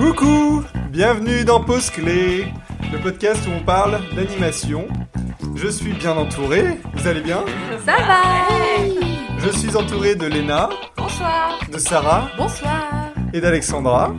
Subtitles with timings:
[0.00, 2.46] Coucou Bienvenue dans Pause Clé,
[2.90, 4.88] le podcast où on parle d'animation.
[5.54, 7.44] Je suis bien entouré, vous allez bien?
[7.84, 8.22] Ça va
[9.44, 14.14] Je suis entouré de Léna, Bonsoir de Sarah Bonsoir et d'Alexandra.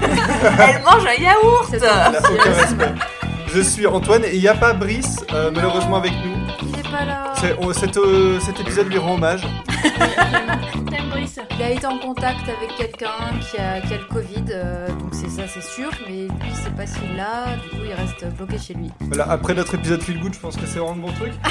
[0.00, 2.94] Elle mange un yaourt Elle a aucun respect.
[3.54, 6.36] Je suis Antoine et il n'y a pas Brice euh, malheureusement avec nous.
[6.62, 9.42] Il est pas là C'est- on- cet, euh, cet épisode lui rend hommage.
[11.16, 13.08] Il a été en contact avec quelqu'un
[13.40, 16.74] qui a, qui a le Covid, euh, donc c'est ça, c'est sûr, mais lui, c'est
[16.74, 18.90] pas s'il l'a, du coup, il reste bloqué chez lui.
[19.00, 21.32] Voilà, après notre épisode Feel Good, je pense que c'est vraiment le bon truc.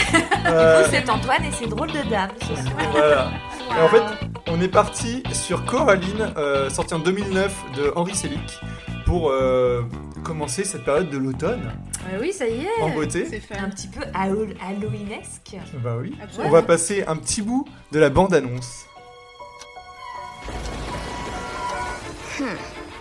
[0.45, 2.29] Euh, C'est Antoine et c'est drôle de dame.
[2.91, 3.31] voilà.
[3.77, 4.03] Et en fait,
[4.51, 8.59] on est parti sur Coraline, euh, sorti en 2009 de Henri Selick,
[9.05, 9.83] pour euh,
[10.25, 11.71] commencer cette période de l'automne
[12.11, 13.25] Ouais, oui, ça y est en beauté.
[13.29, 13.55] C'est fun.
[13.63, 15.55] Un petit peu Hall- Halloweenesque.
[15.81, 16.13] Bah oui.
[16.19, 16.51] On Absolument.
[16.51, 18.85] va passer un petit bout de la bande-annonce.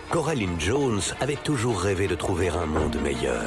[0.09, 3.41] Coraline Jones avait toujours rêvé de trouver un monde meilleur.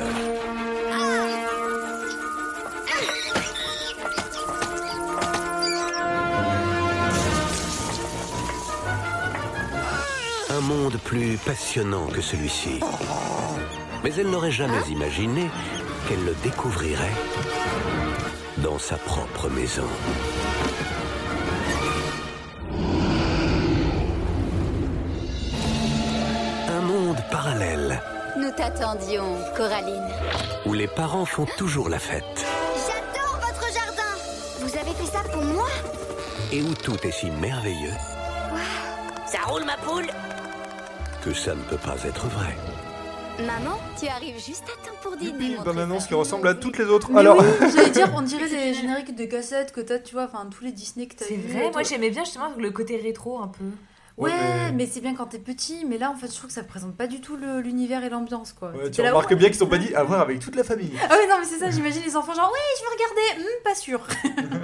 [10.50, 12.80] Un monde plus passionnant que celui-ci.
[14.02, 15.48] Mais elle n'aurait jamais imaginé
[16.08, 17.14] qu'elle le découvrirait
[18.58, 19.86] dans sa propre maison.
[28.38, 30.08] Nous t'attendions, Coraline.
[30.66, 32.44] où les parents font toujours la fête.
[32.86, 34.12] J'adore votre jardin.
[34.60, 35.66] Vous avez fait ça pour moi?
[36.52, 37.92] Et où tout est si merveilleux.
[39.26, 40.06] Ça roule ma poule.
[41.24, 42.54] Que ça ne peut pas être vrai.
[43.38, 46.78] Maman, tu arrives juste à temps pour dîner, Une mon bande-annonce qui ressemble à toutes
[46.78, 47.10] les autres.
[47.10, 50.24] Mais Alors, oui, j'allais dire, on dirait des génériques de cassettes que t'as, tu vois,
[50.24, 53.38] enfin, tous les Disney que t'as C'est vrai, moi j'aimais bien justement le côté rétro
[53.40, 53.64] un peu.
[54.16, 56.46] Ouais, Ouais, mais- mais, c'est bien quand t'es petit, mais là, en fait, je trouve
[56.46, 58.70] que ça présente pas du tout l'univers et l'ambiance, quoi.
[58.70, 59.36] Ouais, tu remarques ouais.
[59.36, 60.92] bien qu'ils sont pas dit à voir avec toute la famille.
[61.10, 63.62] Ah oui, non, mais c'est ça, j'imagine les enfants genre, oui, je vais regarder, Hum,
[63.62, 64.06] pas sûr.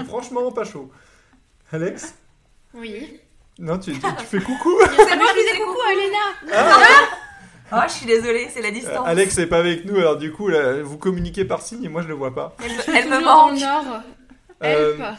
[0.08, 0.90] Franchement, pas chaud.
[1.70, 2.14] Alex?
[2.74, 3.20] Oui.
[3.58, 7.06] Non, tu, tu- tu fais coucou C'est moi qui disais coucou à Elena.
[7.74, 9.06] Oh, je suis désolée, c'est la Euh, distance.
[9.06, 12.00] Alex n'est pas avec nous, alors du coup, là, vous communiquez par signe et moi
[12.02, 12.54] je le vois pas.
[12.62, 13.60] Elle, me- elle me manque.
[13.62, 14.00] or.
[14.62, 15.00] Euh, Help.
[15.00, 15.16] Help.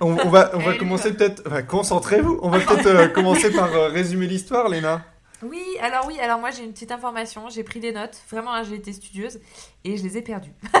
[0.00, 1.42] On, on va, on va commencer peut-être.
[1.46, 2.38] Enfin, concentrez-vous.
[2.42, 5.04] On va peut-être euh, commencer par euh, résumer l'histoire, Léna.
[5.42, 8.62] Oui, alors oui, alors moi j'ai une petite information, j'ai pris des notes, vraiment hein,
[8.66, 9.40] j'ai été studieuse
[9.84, 10.54] et je les ai perdues.
[10.72, 10.80] Non,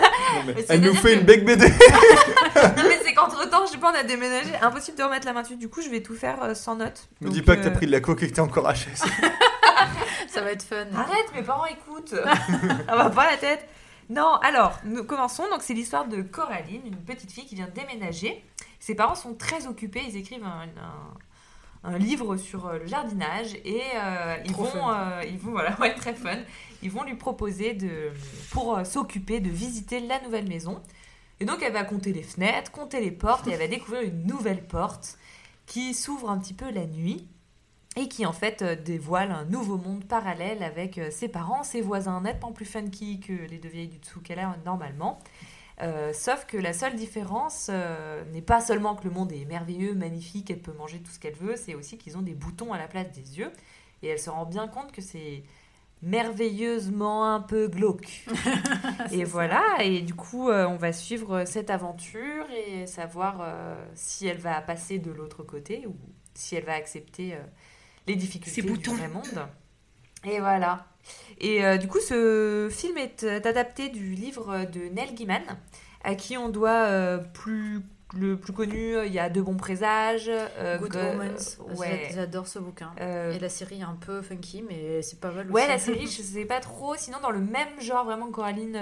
[0.70, 1.66] elle nous fait que- une bec BD.
[2.56, 5.34] Non, mais c'est qu'entre temps, je sais pas, on a déménagé, impossible de remettre la
[5.34, 7.08] main dessus, du coup je vais tout faire euh, sans notes.
[7.20, 9.04] Me Donc, dis pas que t'as pris de la coke et que t'es encore HS.
[10.28, 10.86] Ça va être fun.
[10.96, 12.14] Arrête, mes parents écoutent.
[12.88, 13.68] On va pas la tête.
[14.10, 15.44] Non, alors, nous commençons.
[15.50, 18.44] Donc, c'est l'histoire de Coraline, une petite fille qui vient déménager.
[18.80, 20.02] Ses parents sont très occupés.
[20.06, 21.14] Ils écrivent un, un-
[21.86, 25.76] un livre sur euh, le jardinage et euh, ils, Trop vont, euh, ils vont, voilà,
[25.80, 26.38] ouais, très fun.
[26.82, 28.10] Ils vont lui proposer de,
[28.52, 30.80] pour euh, s'occuper de visiter la nouvelle maison.
[31.40, 34.24] Et donc, elle va compter les fenêtres, compter les portes et elle va découvrir une
[34.26, 35.18] nouvelle porte
[35.66, 37.26] qui s'ouvre un petit peu la nuit
[37.96, 41.80] et qui en fait euh, dévoile un nouveau monde parallèle avec euh, ses parents, ses
[41.80, 45.20] voisins nettement plus funky que les deux vieilles du dessous qu'elle a normalement.
[45.82, 49.94] Euh, sauf que la seule différence euh, n'est pas seulement que le monde est merveilleux,
[49.94, 52.78] magnifique, elle peut manger tout ce qu'elle veut, c'est aussi qu'ils ont des boutons à
[52.78, 53.50] la place des yeux.
[54.02, 55.42] Et elle se rend bien compte que c'est
[56.02, 58.24] merveilleusement un peu glauque.
[59.12, 63.42] et voilà, et du coup, euh, on va suivre cette aventure et savoir
[63.94, 65.96] si elle va passer de l'autre côté ou
[66.34, 67.36] si elle va accepter
[68.06, 69.46] les difficultés du vrai monde.
[70.24, 70.86] Et voilà.
[71.38, 75.42] Et euh, du coup, ce film est euh, adapté du livre de Neil Gaiman,
[76.02, 77.80] à qui on doit euh, plus
[78.16, 82.10] le plus connu, il y a De bons présages, euh, Good Go- Omens, ouais.
[82.14, 82.92] j'adore ce bouquin.
[83.00, 85.52] Euh, Et la série est un peu funky, mais c'est pas mal aussi.
[85.54, 86.94] Ouais, la série, je sais pas trop.
[86.96, 88.78] Sinon, dans le même genre, vraiment, Coraline,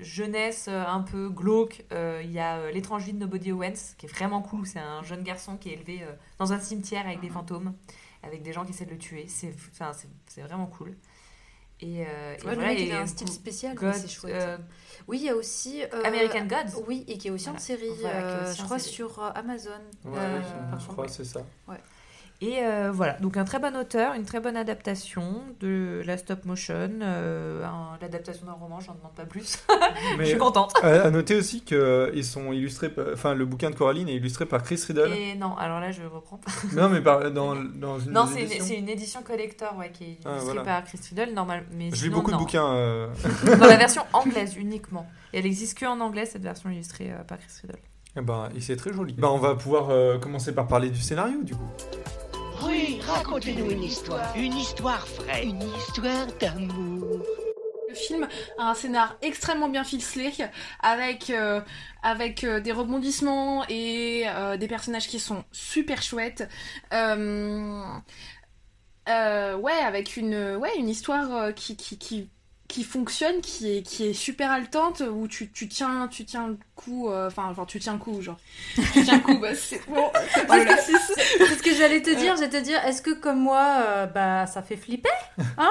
[0.00, 4.42] jeunesse un peu glauque, il y a L'étrange vie de Nobody Owens, qui est vraiment
[4.42, 4.64] cool.
[4.66, 6.02] C'est un jeune garçon qui est élevé
[6.38, 7.72] dans un cimetière avec des fantômes,
[8.26, 9.26] avec des gens qui essaient de le tuer.
[9.28, 10.96] C'est enfin, c'est- c'est vraiment cool.
[11.80, 14.08] Et, euh, et Ouais, le voilà, mec, il a un style spécial, mais God, c'est
[14.08, 14.32] chouette.
[14.34, 14.56] euh,
[15.08, 15.82] Oui, il y a aussi.
[15.82, 16.82] euh, American Gods.
[16.86, 17.60] Oui, et qui est aussi en Voilà.
[17.60, 18.92] série, euh, aussi je en crois, série.
[18.94, 19.70] sur euh, Amazon.
[20.04, 21.42] Ouais, Euh, ouais, je crois, c'est ça.
[22.42, 26.44] Et euh, voilà, donc un très bon auteur, une très bonne adaptation de la stop
[26.44, 29.64] motion, euh, un- l'adaptation d'un roman, j'en demande pas plus.
[30.18, 30.74] Je suis contente.
[30.82, 34.44] à, à noter aussi que ils sont illustrés, enfin le bouquin de Coraline est illustré
[34.44, 35.12] par Chris Riddle.
[35.16, 36.38] Et non, alors là, je reprends.
[36.74, 40.04] Non, mais par- dans, dans une Non, c'est une, c'est une édition collector ouais, qui
[40.04, 40.62] est illustrée Ah, voilà.
[40.62, 41.64] par Chris Riddle, normal.
[41.72, 42.68] Mais Je lis beaucoup de bouquins.
[42.70, 43.08] euh,
[43.58, 45.06] Dans la version anglaise uniquement.
[45.32, 47.78] Et elle existe que en anglais, cette version illustrée euh, par Chris Riddle.
[48.18, 49.14] eh ben, et c'est très joli.
[49.14, 51.68] Ben, on va pouvoir euh, commencer par parler du scénario du coup.
[52.64, 54.36] Oui, racontez-nous une histoire.
[54.36, 55.44] Une histoire vraie.
[55.44, 57.22] Une histoire d'amour.
[57.88, 60.32] Le film a un scénar extrêmement bien ficelé,
[60.80, 61.60] avec, euh,
[62.02, 66.48] avec euh, des rebondissements et euh, des personnages qui sont super chouettes.
[66.92, 67.82] Euh,
[69.08, 72.28] euh, ouais, avec une, ouais, une histoire euh, qui, qui, qui,
[72.68, 76.58] qui fonctionne, qui est, qui est super haletante, où tu, tu, tiens, tu tiens le
[76.74, 78.36] coup, euh, enfin, genre tu tiens le coup, genre.
[78.74, 82.56] Tu tiens le coup, bah c'est bon, c'est ce que j'allais te dire, j'allais te
[82.62, 85.08] dire, est-ce que comme moi, euh, bah ça fait flipper
[85.58, 85.70] Ah,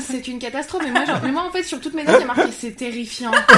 [0.00, 2.20] c'est une catastrophe, mais moi, genre, mais moi en fait sur toutes mes notes il
[2.20, 3.30] y a marqué c'est terrifiant,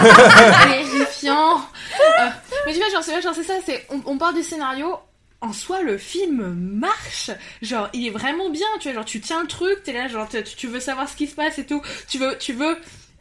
[0.71, 1.57] terrifiant.
[1.59, 2.29] Euh,
[2.67, 4.97] mais tu vois genre c'est genre c'est ça, c'est on, on part du scénario.
[5.43, 7.31] En soi, le film marche.
[7.61, 8.67] Genre, il est vraiment bien.
[8.81, 11.17] Tu vois, genre, tu tiens le truc, t'es là, genre, tu, tu veux savoir ce
[11.17, 11.83] qui se passe et tout.
[12.09, 12.77] Tu veux, tu veux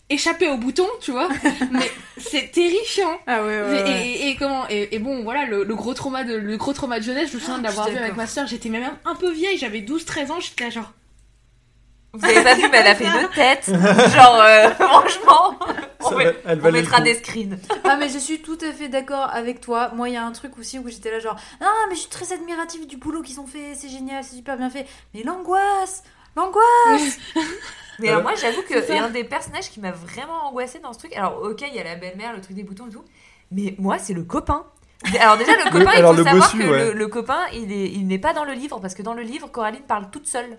[0.09, 1.29] échapper au bouton, tu vois.
[1.71, 3.17] Mais c'est terrifiant.
[3.27, 3.55] Ah ouais,
[3.87, 6.73] Et, et- et comment et, et bon voilà le, le gros trauma de le gros
[6.73, 9.15] trauma de jeunesse je me souviens de l'avoir vu avec ma soeur j'étais même un
[9.15, 10.91] peu vieille j'avais 12-13 ans j'étais là genre
[12.13, 13.65] Vous avez pas vu, mais elle a fait une tête.
[14.13, 15.55] Genre, euh, franchement,
[16.01, 17.57] on, met- va- elle on mettra des screens.
[17.85, 19.91] Ah mais je suis tout à fait d'accord avec toi.
[19.95, 22.09] Moi il y a un truc aussi où j'étais là genre ah mais je suis
[22.09, 24.85] très admirative du boulot qu'ils ont fait, c'est génial, c'est super bien fait.
[25.13, 26.03] Mais l'angoisse,
[26.35, 27.17] l'angoisse.
[27.99, 30.91] Mais Euh, alors, moi, j'avoue que c'est un des personnages qui m'a vraiment angoissée dans
[30.91, 31.15] ce truc.
[31.15, 33.03] Alors, ok, il y a la belle-mère, le truc des boutons et tout.
[33.51, 34.65] Mais moi, c'est le copain.
[35.19, 36.85] Alors déjà le copain, alors il faut le savoir bossu, que ouais.
[36.85, 39.21] le, le copain, il est, il n'est pas dans le livre parce que dans le
[39.21, 40.57] livre, Coraline parle toute seule.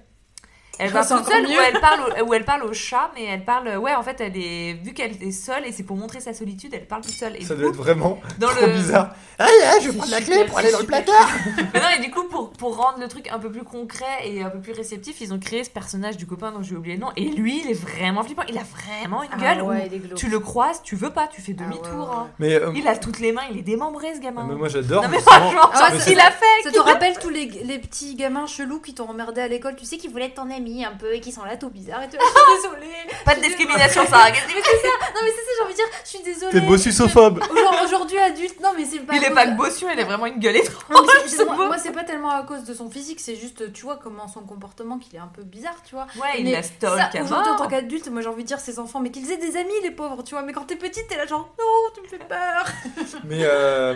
[0.78, 3.24] Elle Ah, parle toute seule où elle parle au, où elle parle au chat, mais
[3.24, 6.20] elle parle ouais en fait elle est vu qu'elle est seule et c'est pour montrer
[6.20, 7.36] sa solitude, elle parle toute seule.
[7.36, 9.10] Et Ça doit coup, être vraiment dans trop le- bizarre.
[9.38, 11.28] Ah, ah, je vais prendre la clé pour aller dans le placard.
[11.74, 14.42] Mais non, et du coup, pour, pour rendre le truc un peu plus concret et
[14.42, 17.02] un peu plus réceptif, ils ont créé ce personnage du copain dont j'ai oublié le
[17.02, 17.08] nom.
[17.16, 18.42] Et lui, il est vraiment flippant.
[18.48, 20.18] Il a vraiment une Ah gueule ouais, où il est glauque.
[20.18, 22.08] tu le croises, tu veux pas, tu fais Ah demi-tour.
[22.08, 22.14] ouais.
[22.16, 22.26] hein.
[22.38, 24.46] Mais, euh, Il a toutes les mains, il est démembré ce gamin.
[24.48, 25.02] mais moi j'adore.
[25.02, 26.62] non, mais franchement, Ah, ce qu'il a fait.
[26.64, 29.84] Ça te rappelle tous les, les petits gamins chelous qui t'ont emmerdé à l'école, tu
[29.84, 30.50] sais, qui voulaient être ton
[30.84, 32.16] un peu et qui sont là tout bizarres et tout.
[32.20, 32.92] Je suis désolée.
[33.24, 34.88] Pas de discrimination, que tu fais?
[35.14, 36.52] Non mais c'est ça, j'ai envie de dire, je suis désolée.
[36.52, 37.40] T'es bossusophobe.
[37.42, 39.14] Genre, Aujourd'hui adulte, non mais c'est pas.
[39.16, 40.84] Il est pas que bossu, il est vraiment une gueule étrange.
[41.24, 43.96] Mais c'est- moi, c'est pas tellement à cause de son physique, c'est juste, tu vois,
[44.02, 46.06] comment son comportement qu'il est un peu bizarre, tu vois.
[46.16, 48.60] Ouais, il Mais la ça, stalk Aujourd'hui, en tant qu'adulte, moi j'ai envie de dire
[48.60, 50.42] ses enfants, mais qu'ils aient des amis, les pauvres, tu vois.
[50.42, 52.64] Mais quand t'es petite, t'es là genre, non, tu me fais peur.
[53.24, 53.94] Mais, euh,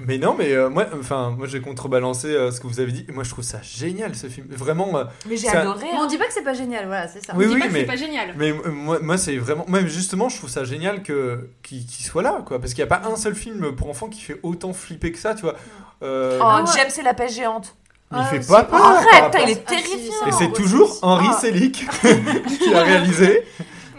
[0.00, 3.04] mais non, mais euh, moi, enfin, moi j'ai contrebalancé euh, ce que vous avez dit.
[3.08, 4.46] Et moi je trouve ça génial ce film.
[4.50, 4.96] Vraiment.
[4.96, 5.92] euh, Mais j'ai Ça- adoré.
[5.94, 6.06] Mais on hein.
[6.06, 7.32] dit pas que c'est pas génial, voilà, c'est ça.
[7.36, 9.36] Oui, on dit oui, pas que mais- c'est pas génial Mais euh, moi, moi c'est
[9.36, 9.64] vraiment.
[9.68, 12.60] Même justement, je trouve ça génial que qu'il soit là, quoi.
[12.60, 15.18] Parce qu'il n'y a pas un seul film pour enfants qui fait autant flipper que
[15.18, 15.54] ça, tu vois.
[16.02, 16.70] Euh, Oh, Ah ouais.
[16.76, 17.74] James, c'est la pêche géante.
[18.12, 18.80] il Ah, fait pas peur.
[18.80, 20.12] par Arrête, rapport- il est Ah, terrifiant.
[20.22, 20.96] ça Et c'est ouais, toujours.
[21.02, 21.38] Henri Ah.
[21.40, 21.86] Selick
[22.58, 23.44] qui l'a réalisé.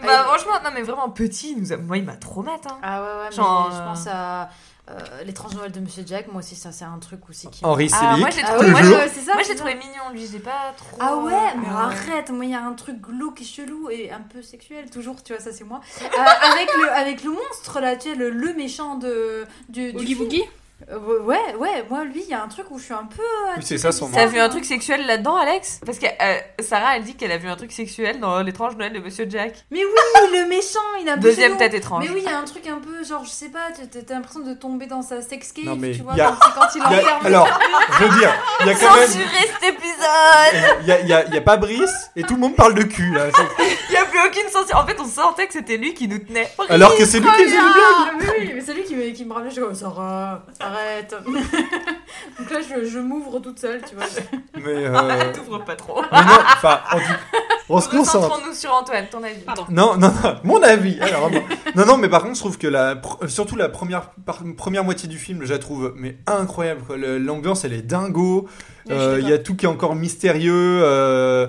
[0.02, 1.76] Bah, franchement, non, mais vraiment petit, a...
[1.76, 2.58] moi, il m'a trop mat.
[2.66, 2.78] Hein.
[2.82, 4.48] Ah ouais, ouais, mais Genre, je euh, pense à
[4.90, 7.64] euh, L'étrange Noël de Monsieur Jack, moi aussi, ça c'est un truc aussi qui.
[7.64, 8.96] Henri Ah, moi, j'ai Ah trouvé, ouais, moi, toujours.
[8.98, 9.34] ouais, c'est ça.
[9.34, 9.64] moi, c'est j'ai ça.
[9.64, 10.96] trouvé mignon, lui, j'ai pas trop.
[11.00, 14.20] Ah ouais, mais arrête, moi il y a un truc glauque et chelou et un
[14.20, 15.80] peu sexuel toujours, tu vois, ça c'est moi.
[16.02, 16.06] Euh,
[16.52, 20.06] avec, le, avec le monstre là, tu sais, le, le méchant de, du, du Oogie
[20.14, 20.18] film.
[20.28, 20.44] Boogie?
[20.90, 23.22] Euh, ouais, ouais, moi lui, il y a un truc où je suis un peu.
[23.56, 25.80] Oui, c'est ça, son T'as vu un truc sexuel là-dedans, Alex?
[25.84, 28.92] Parce que euh, Sarah, elle dit qu'elle a vu un truc sexuel dans l'étrange Noël
[28.92, 29.52] de Monsieur Jack.
[29.70, 32.04] Mais oui, le méchant, il a Deuxième tête étrange.
[32.04, 34.14] Mais oui, il y a un truc un peu, genre, je sais pas, tu- t'as
[34.14, 36.78] l'impression de tomber dans sa sex cave, Non, mais tu vois, y a- quand, c'est
[36.80, 37.26] quand il enferme.
[37.26, 37.48] alors,
[37.98, 39.06] je veux dire, il y a quand même.
[39.06, 42.34] Censurez cet épisode Il y a, il y a- y a pas Brice et tout
[42.34, 43.26] le monde parle de cul là.
[43.90, 44.76] Il y a plus aucune censure.
[44.76, 46.48] En fait, on sentait que c'était lui qui nous tenait.
[46.68, 47.56] Alors que c'est lui qui faisait
[48.18, 51.14] mais oui, mais c'est lui qui me, qui me rappelait, je comme, Sarah, arrête.
[52.38, 54.04] Donc là, je, je m'ouvre toute seule, tu vois.
[54.56, 56.02] Mais, euh, T'ouvres pas trop.
[56.12, 57.04] mais non, enfin, en tout-
[57.72, 58.26] on se concentre.
[58.28, 59.40] Recentrons-nous sur Antoine, ton avis.
[59.42, 59.64] Pardon.
[59.70, 60.98] Non, non, non, mon avis.
[61.00, 61.30] Alors,
[61.76, 64.82] non, non, mais par contre, je trouve que la, pr- surtout la première, par- première
[64.84, 66.82] moitié du film, je la trouve mais incroyable.
[66.96, 68.48] L'ambiance, elle est dingo.
[68.90, 70.80] Euh, Il y a tout qui est encore mystérieux.
[70.82, 71.46] euh,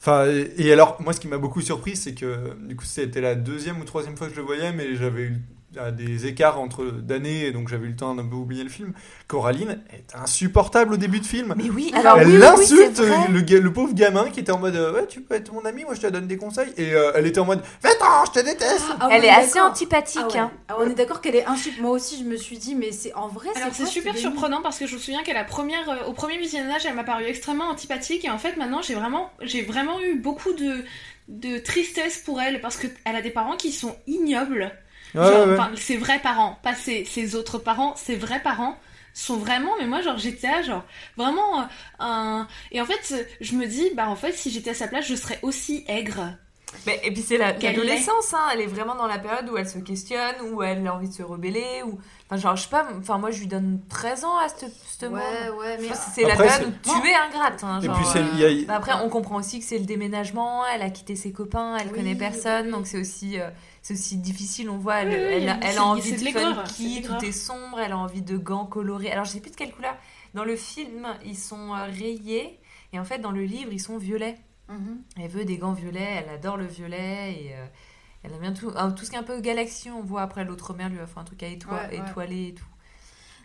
[0.00, 3.34] Enfin, et alors, moi, ce qui m'a beaucoup surpris, c'est que du coup, c'était la
[3.34, 5.38] deuxième ou troisième fois que je le voyais, mais j'avais eu
[5.76, 8.70] euh, des écarts entre d'années, et donc j'avais eu le temps d'un peu oublier le
[8.70, 8.92] film.
[9.26, 11.54] Coraline est insupportable au début de film.
[11.56, 15.20] Mais oui, Alors, elle oui, le, pauvre gamin qui était en mode euh, ouais tu
[15.20, 17.44] peux être mon ami moi je te donne des conseils et euh, elle était en
[17.44, 20.22] mode va-t'en je te déteste Ah, elle on est assez antipathique.
[20.24, 20.38] Ah ouais.
[20.38, 20.50] hein.
[20.68, 21.80] Ah, on est d'accord qu'elle est insulte.
[21.80, 24.78] Moi aussi, je me suis dit, mais c'est en vrai, Alors c'est super surprenant parce
[24.78, 27.68] que je me souviens qu'à la première, euh, au premier visionnage, elle m'a paru extrêmement
[27.68, 30.84] antipathique et en fait maintenant j'ai vraiment, j'ai vraiment eu beaucoup de,
[31.28, 34.72] de tristesse pour elle parce que elle a des parents qui sont ignobles.
[35.14, 35.58] Ouais, Genre, ouais, ouais.
[35.58, 38.76] enfin, ses vrais parents, pas ses, ses autres parents, ses vrais parents
[39.14, 40.84] sont vraiment, mais moi genre j'étais là genre
[41.16, 41.64] vraiment euh,
[41.98, 45.06] un, et en fait je me dis bah en fait si j'étais à sa place
[45.06, 46.34] je serais aussi aigre.
[46.86, 49.78] Mais, et puis c'est l'adolescence, hein, elle est vraiment dans la période où elle se
[49.78, 51.98] questionne, où elle a envie de se rebeller, ou...
[52.26, 54.66] Enfin, genre, je sais pas, enfin, moi je lui donne 13 ans à ce
[55.00, 55.18] ce Ouais,
[55.58, 55.88] ouais, mais.
[56.14, 57.64] C'est la période où tu es ingrate.
[57.64, 59.78] Hein, Et puis, c'est- euh, il y a- bah après, on comprend aussi que c'est
[59.78, 62.72] le déménagement, elle a quitté ses copains, elle Oui, connaît personne, oui.
[62.72, 63.48] donc c'est aussi, euh,
[63.88, 64.68] c'est aussi difficile.
[64.70, 67.92] On voit, elle, Oui, oui, elle, a- elle envie de funky, tout est sombre, elle
[67.92, 69.10] a envie de gants colorés.
[69.10, 69.96] Alors, je sais plus de quelle couleur.
[70.34, 72.60] Dans le film, ils sont euh, rayés,
[72.92, 74.36] et en fait, dans le livre, ils sont violets.
[74.68, 75.00] Mhm.
[75.18, 77.64] Elle veut des gants violets, elle adore le violet et euh,
[78.22, 79.90] elle aime bien tout, ah, tout ce qui est un peu galaxie.
[79.90, 82.06] On voit après l'autre mère lui a fait un truc à étoi- Ouais, ouais.
[82.10, 82.66] étoilé et tout.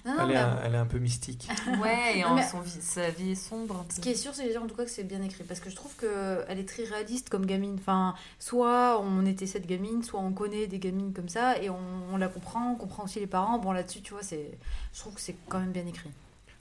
[0.05, 1.47] Non, non, Elle est, un, elle est un peu mystique.
[1.81, 3.85] Ouais, et Non, en mais- son vie- sa vie est sombre.
[3.89, 5.75] Ce qui est sûr, c'est en tout cas que c'est bien écrit parce que je
[5.75, 7.77] trouve que elle est très réaliste comme gamine.
[7.79, 11.77] Enfin, soit on était cette gamine, soit on connaît des gamines comme ça et on,
[12.11, 13.59] on la comprend, on comprend aussi les parents.
[13.59, 14.51] Bon là-dessus, tu vois, c'est,
[14.93, 16.11] je trouve que c'est quand même bien écrit.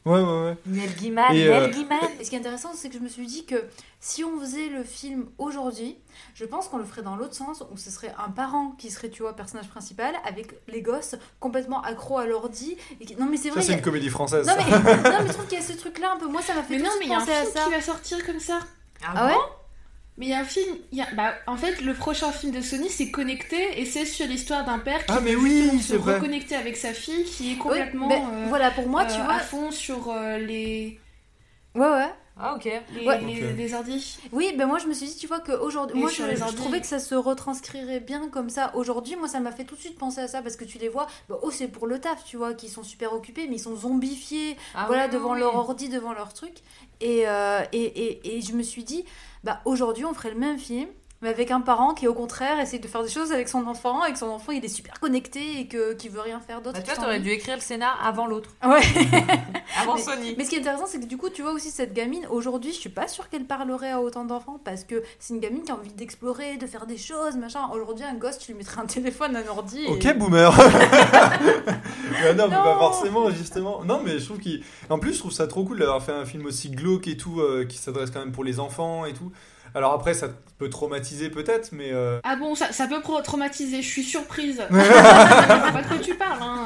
[0.05, 0.57] Ouais, ouais, ouais.
[0.67, 1.99] Nel Gaiman, euh, Gaiman.
[2.19, 3.55] Et ce qui est intéressant, c'est que je me suis dit que
[4.01, 5.97] si on faisait le film aujourd'hui,
[6.35, 9.11] je pense qu'on le ferait dans l'autre sens, où ce serait un parent qui serait,
[9.11, 12.77] tu vois, personnage principal, avec les gosses complètement accros à l'ordi.
[13.01, 13.15] Et qui...
[13.15, 13.63] Non mais c'est Ça, vrai.
[13.63, 14.45] c'est il y une comédie française.
[14.47, 14.59] Non ça.
[14.65, 14.71] mais,
[15.11, 16.27] non mais je trouve qu'il y a ce truc-là un peu.
[16.27, 17.53] Moi, ça m'a fait Mais tout non, mais il y a un penser à film
[17.55, 17.65] ça.
[17.67, 18.59] qui va sortir comme ça.
[19.07, 19.33] Ah ouais?
[19.35, 19.41] Bon?
[20.19, 22.53] Mais il y a un film, il y a- bah, en fait, le prochain film
[22.53, 25.95] de Sony, c'est Connecté, et c'est sur l'histoire d'un père qui Ah, mais oui, se
[25.95, 26.15] vrai.
[26.17, 29.35] reconnecter avec sa fille, qui est Oui, complètement euh, voilà, pour moi, tu euh, vois.
[29.35, 30.99] à fond sur euh, les,
[31.75, 32.11] Ouais, ouais.
[32.37, 32.65] Ah, ok.
[32.89, 33.21] les, Ouais.
[33.21, 33.57] les, Ok.
[33.57, 34.19] les ordi.
[34.33, 36.57] Oui, ben moi je me suis dit, tu vois, qu'aujourd'hui, moi je, les je ordi.
[36.57, 39.17] trouvais que ça se retranscrirait bien comme ça aujourd'hui.
[39.17, 41.07] Moi ça m'a fait tout de suite penser à ça parce que tu les vois,
[41.29, 43.77] bah, oh c'est pour le taf, tu vois, qui sont super occupés, mais ils sont
[43.77, 46.55] zombifiés, Ah voilà, oui, devant oui, leur ordi, devant leur truc.
[47.01, 49.05] Et, euh, et, et, et je me suis dit,
[49.45, 50.89] bah aujourd'hui on ferait le même film.
[51.23, 54.05] Mais avec un parent qui, au contraire, essaie de faire des choses avec son enfant
[54.05, 56.79] et que son enfant il est super connecté et que, qui veut rien faire d'autre.
[56.79, 58.51] Bah, tu vois, t'aurais dû écrire le scénar avant l'autre.
[58.65, 58.81] Ouais.
[59.81, 60.35] Avant Mais- Sony.
[60.37, 62.73] Mais ce qui est intéressant, c'est que du coup, tu vois aussi cette gamine, aujourd'hui,
[62.73, 65.73] je suis pas sûre qu'elle parlerait à autant d'enfants parce que c'est une gamine qui
[65.73, 67.61] a envie d'explorer, de faire des choses, machin.
[67.73, 69.83] Aujourd'hui, un gosse, tu lui mettrais un téléphone, un ordi.
[69.85, 70.53] et- Ok, boomer.
[72.37, 73.83] Non, mais pas forcément, justement.
[73.85, 74.63] Non, mais je trouve qu'il.
[74.91, 77.41] En plus, je trouve ça trop cool d'avoir fait un film aussi glauque et tout,
[77.41, 79.33] euh, qui s'adresse quand même pour les enfants et tout.
[79.75, 81.91] Alors après, ça peut traumatiser peut-être, mais.
[81.93, 84.63] euh, Ah bon, ça, ça peut pro- traumatiser, je suis surprise.
[84.71, 86.65] je sais pas de quoi tu parles, hein.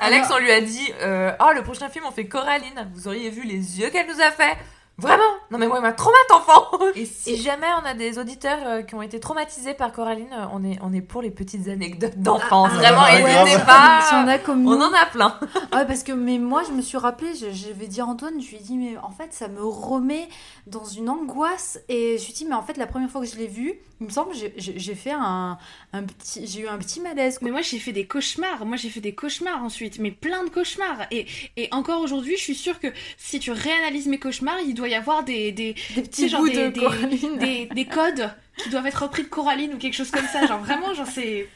[0.00, 2.88] Alex, alors- on lui a dit euh, Oh, le prochain film, on fait Coraline.
[2.94, 4.56] Vous auriez vu les yeux qu'elle nous a fait.
[4.98, 8.58] Vraiment Non, mais moi, il m'a traumatisé, enfant Et si jamais on a des auditeurs
[8.64, 11.68] euh, qui ont été traumatisés par Coraline, euh, on est, on est pour les petites
[11.68, 12.70] anecdotes d'enfance.
[12.72, 14.00] Ah, Vraiment, ouais, n'hésitez pas.
[14.08, 14.66] Si on a comme.
[14.66, 15.38] On en a plein.
[15.72, 18.40] Ah ouais, parce que mais moi je me suis rappelé, je, je vais dire Antoine,
[18.40, 20.28] je lui ai dit mais en fait ça me remet
[20.66, 23.26] dans une angoisse et je me suis dit mais en fait la première fois que
[23.26, 25.58] je l'ai vu, il me semble j'ai- fait un,
[25.92, 27.38] un petit j'ai eu un petit malaise.
[27.38, 27.46] quoi.
[27.46, 30.50] Mais moi j'ai fait des cauchemars, moi j'ai fait des cauchemars ensuite, mais plein de
[30.50, 31.06] cauchemars.
[31.10, 31.26] Et,
[31.56, 32.88] et encore aujourd'hui, je suis sûre que
[33.18, 36.48] si tu réanalyses mes cauchemars, il doit y avoir des, des, Des petits genre bouts
[36.48, 37.38] des- de des- Coraline.
[37.38, 40.46] des, des codes qui doivent être repris de Coraline ou quelque chose comme ça.
[40.46, 41.48] Genre vraiment, genre c'est.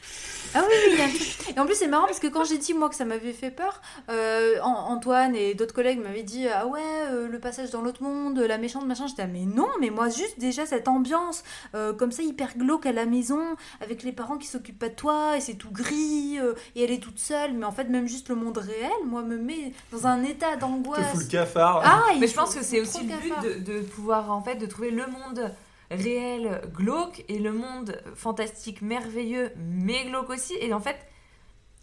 [0.53, 1.55] Ah oui, oui, il y a un truc.
[1.55, 3.51] Et en plus, c'est marrant parce que quand j'ai dit, moi, que ça m'avait fait
[3.51, 7.81] peur, euh, An- Antoine et d'autres collègues m'avaient dit Ah ouais, euh, le passage dans
[7.81, 9.07] l'autre monde, la méchante, machin.
[9.07, 11.43] J'étais, ah, mais non, mais moi, juste déjà cette ambiance,
[11.75, 13.39] euh, comme ça, hyper glauque à la maison,
[13.81, 16.91] avec les parents qui s'occupent pas de toi, et c'est tout gris, euh, et elle
[16.91, 17.53] est toute seule.
[17.53, 20.59] Mais en fait, même juste le monde réel, moi, me met dans un état te
[20.61, 21.11] d'angoisse.
[21.11, 21.81] fout le cafard.
[21.85, 24.91] Ah, Mais je pense que c'est aussi le but de pouvoir en fait de trouver
[24.91, 25.53] le monde
[25.91, 30.95] réel glauque et le monde fantastique merveilleux mais glauque aussi et en fait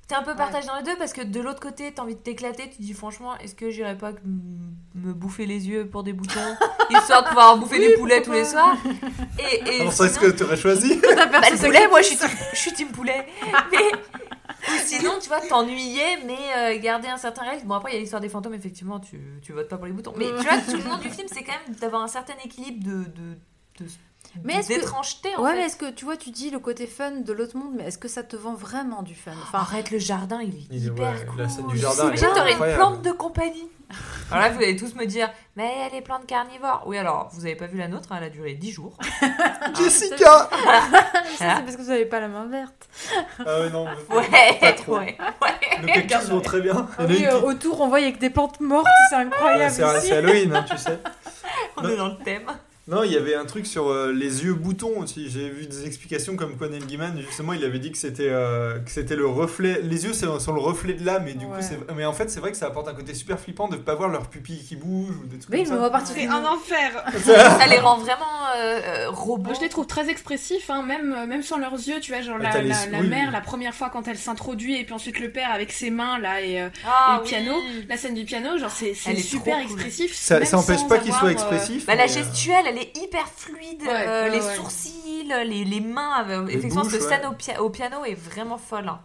[0.08, 2.20] t'es un peu partagé dans les deux parce que de l'autre côté t'as envie de
[2.20, 4.12] t'éclater tu te dis franchement est-ce que j'irais pas
[4.94, 6.40] me bouffer les yeux pour des boutons
[6.90, 8.76] histoire de pouvoir bouffer des poulets tous les soirs
[9.38, 12.06] et, et Alors, ça, est-ce que sinon- tu aurais choisi bah, le poulet, moi je
[12.06, 13.26] suis, team, je suis team poulet.
[13.70, 13.78] Mais
[14.68, 17.66] ou sinon, tu vois, t'ennuyais, mais euh, garder un certain réalisme.
[17.68, 19.92] Bon, après, il y a l'histoire des fantômes, effectivement, tu, tu votes pas pour les
[19.92, 20.12] boutons.
[20.16, 22.84] Mais tu vois, tout le long du film, c'est quand même d'avoir un certain équilibre
[22.84, 23.04] de.
[23.04, 23.38] de,
[23.80, 23.86] de
[24.44, 25.56] Mais est-ce que- d'étrangeté en Ouais, fait.
[25.56, 27.98] mais est-ce que tu vois, tu dis le côté fun de l'autre monde, mais est-ce
[27.98, 29.32] que ça te vend vraiment du fun?
[29.42, 31.40] Enfin, Arrête le jardin, il est Il hyper ouais, cool.
[31.42, 33.68] la scène du jardin, est t'aurais une plante de compagnie.
[34.30, 36.82] Alors là, vous allez tous me dire, mais elle est plante carnivore.
[36.84, 38.92] Oui, alors, vous avez pas vu la nôtre, elle a duré 10 jours.
[39.74, 40.50] Jessica ça,
[41.38, 42.86] c'est parce que vous avez pas la main verte.
[43.38, 43.86] Ah ouais, non.
[44.10, 44.98] mais- Ouais, Pas trop.
[44.98, 45.80] ouais, ouais.
[45.80, 46.86] Le cactus vont très bien.
[46.98, 49.16] Ah Il y a oui, euh, qui- autour, on voit avec des plantes mortes, c'est
[49.16, 49.62] incroyable.
[49.82, 50.98] Ouais, c'est Halloween, hein, tu sais.
[51.78, 52.46] On est dans le thème.
[52.88, 55.28] Non, il y avait un truc sur euh, les yeux boutons aussi.
[55.28, 58.78] J'ai vu des explications comme quoi Neil Gaiman, justement, il avait dit que c'était euh,
[58.78, 59.80] que c'était le reflet.
[59.82, 61.58] Les yeux, c'est sont le reflet de l'âme, et du Ouais.
[61.58, 61.78] coup, c'est.
[61.94, 64.08] Mais en fait, c'est vrai que ça apporte un côté super flippant de pas voir
[64.08, 66.44] leurs pupilles qui bougent ou des trucs Oui, mais comme on va partir C'est un
[66.46, 67.04] enfer.
[67.24, 68.24] Ça les rend vraiment
[68.56, 69.44] euh, euh, robots.
[69.50, 72.36] Moi, je les trouve très expressifs, hein, même, même sans leurs yeux, tu vois, genre
[72.40, 73.32] Ah, la, t'as les- la, la oui, mère, oui.
[73.34, 76.40] la première fois quand elle s'introduit, et puis ensuite le père avec ses mains, là,
[76.40, 77.28] et, Ah, et le oui.
[77.28, 77.52] piano,
[77.86, 79.62] la scène du piano, genre c'est super cool.
[79.64, 80.14] expressif.
[80.14, 81.84] Ça, ça empêche pas qu'il soit euh, expressif.
[81.84, 83.82] Bah, la gestuelle, elle est hyper fluide.
[83.82, 84.54] Ouais, euh, ouais, les ouais.
[84.56, 84.88] sourcils,
[85.24, 86.24] cils, les, les mains.
[86.28, 87.08] euh, Les effectivement, bouches, cette ouais.
[87.08, 88.88] scène au, pia- au piano est vraiment folle.
[88.88, 89.00] hein.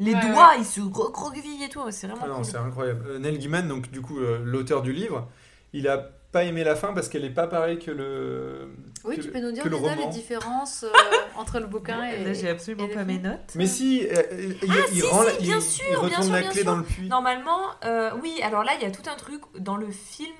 [0.00, 1.80] Les Ouais, doigts, ils se recroquevillent et tout.
[1.90, 2.44] C'est vraiment Ah non, cool.
[2.44, 3.04] c'est incroyable.
[3.08, 5.28] Euh, Neil Gaiman, donc du coup euh, l'auteur du livre,
[5.72, 5.98] il a
[6.32, 8.70] pas aimé la fin parce qu'elle est pas pareille que le.
[9.04, 10.08] Oui, que tu le- peux nous dire le déjà les roman.
[10.10, 10.88] différences euh,
[11.36, 12.24] entre le bouquin et.
[12.24, 13.06] Là, j'ai absolument pas film.
[13.06, 13.52] mes notes.
[13.54, 15.98] Mais si, euh, il, il Ah, si, rend si, la- bien il, sûr, il bien
[16.00, 16.70] retourne sûr, la bien clé sûr.
[16.72, 17.08] dans le puits.
[17.08, 20.34] Normalement, euh, oui, alors là, il y a tout un truc dans le film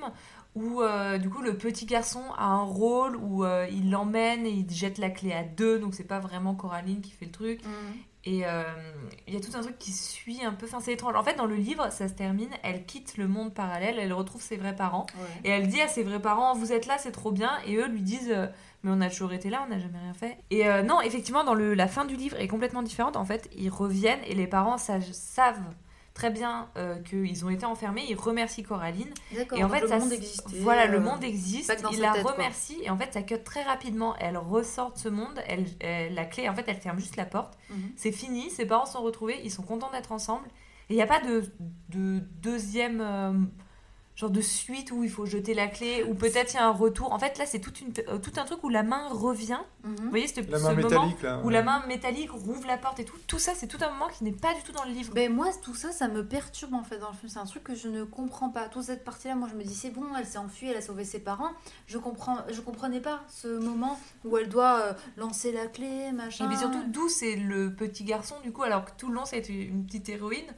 [0.55, 4.51] où, euh, du coup, le petit garçon a un rôle où euh, il l'emmène et
[4.51, 7.65] il jette la clé à deux, donc c'est pas vraiment Coraline qui fait le truc.
[7.65, 7.71] Mhm.
[8.25, 8.63] Et euh,
[9.27, 11.17] il y a tout un truc qui suit un peu, enfin c'est étrange.
[11.17, 14.41] En fait, dans le livre, ça se termine, elle quitte le monde parallèle, elle retrouve
[14.43, 15.41] ses vrais parents, Ouais.
[15.45, 17.89] et elle dit à ses vrais parents, vous êtes là, c'est trop bien, et eux
[17.89, 18.33] lui disent,
[18.85, 20.37] mais on a toujours été là, on n'a jamais rien fait.
[20.53, 23.17] Et non, effectivement, dans le, la fin du livre est complètement différente.
[23.17, 25.59] En fait, ils reviennent et les parents sa- savent
[26.15, 29.13] très bien euh, qu'ils ont été enfermés, ils remercient Coraline.
[29.57, 30.59] Et en fait, le ça, monde existait.
[30.61, 31.73] voilà, le euh, monde existe.
[31.93, 32.33] Il la tête, quoi.
[32.33, 34.15] remercie et en fait, ça cut très rapidement.
[34.19, 35.41] Elle ressort de ce monde.
[35.47, 37.57] Elle, elle- la clé, en fait, elle ferme juste la porte.
[37.71, 37.93] Mhm.
[37.97, 38.51] C'est fini.
[38.51, 39.41] Ses parents sont retrouvés.
[39.43, 40.47] Ils sont contents d'être ensemble.
[40.91, 41.45] Et il n'y a pas de,
[41.89, 43.33] de deuxième euh,
[44.15, 46.71] genre de suite où il faut jeter la clé ou peut-être il y a un
[46.73, 47.13] retour.
[47.13, 49.59] En fait, là, c'est toute une, euh, tout un truc où la main revient.
[49.85, 49.97] Mhm.
[49.97, 51.41] Vous voyez ce, La ce main moment métallique là.
[51.43, 53.17] où la main métallique rouvre la porte et tout.
[53.27, 55.15] Tout ça, c'est tout un moment qui n'est pas du tout dans le livre.
[55.15, 57.31] Ben moi, tout ça, ça me perturbe en fait dans le film.
[57.31, 58.69] C'est un truc que je ne comprends pas.
[58.69, 61.05] Toute cette partie-là, moi, je me dis c'est bon, elle s'est enfuie, elle a sauvé
[61.05, 61.51] ses parents.
[61.87, 66.45] Je comprends, je comprenais pas ce moment où elle doit euh, lancer la clé, machin.
[66.45, 69.25] Et mais surtout, d'où c'est le petit garçon, du coup, alors que tout le long,
[69.25, 70.53] c'est une petite héroïne.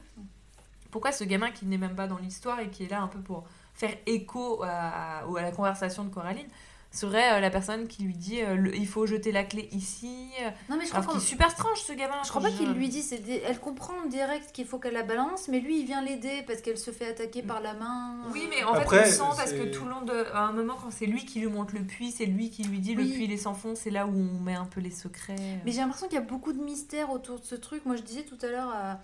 [0.95, 3.19] Pourquoi ce gamin qui n'est même pas dans l'histoire et qui est là un peu
[3.19, 6.47] pour faire écho à, à- à la conversation de Coraline
[6.89, 10.29] serait euh, la personne qui lui dit euh, le- il faut jeter la clé ici.
[10.41, 12.15] euh, Non mais je crois, qu'il qu'on- est super strange ce gamin.
[12.23, 13.01] je crois pas qu'il lui dit.
[13.01, 16.43] c'est des- Elle comprend direct qu'il faut qu'elle la balance, mais lui, il vient l'aider
[16.47, 18.15] parce qu'elle se fait attaquer par la main.
[18.31, 20.13] Oui, mais en Après, fait, on sent parce que tout le long de.
[20.33, 22.79] À un moment, quand c'est lui qui lui montre le puits, c'est lui qui lui
[22.79, 23.03] dit Oui.
[23.03, 25.35] le puits il est sans fond, c'est là où on met un peu les secrets.
[25.65, 27.85] Mais j'ai l'impression qu'il y a beaucoup de mystères autour de ce truc.
[27.85, 29.01] Moi, je disais tout à l'heure à,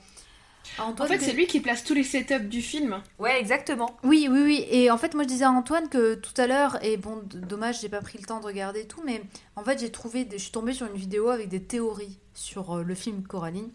[0.80, 1.10] En Antoine.
[1.10, 3.02] fait, que- c'est lui qui place tous les setups du film.
[3.20, 3.98] Ouais, exactement.
[4.04, 4.66] Oui, oui, oui.
[4.70, 7.82] Et en fait, moi, je disais à Antoine que tout à l'heure, et bon, dommage,
[7.82, 9.22] j'ai pas pris le temps de regarder tout, mais
[9.56, 12.78] en fait, j'ai trouvé, des- je suis tombée sur une vidéo avec des théories sur
[12.78, 13.70] euh, le film Coraline.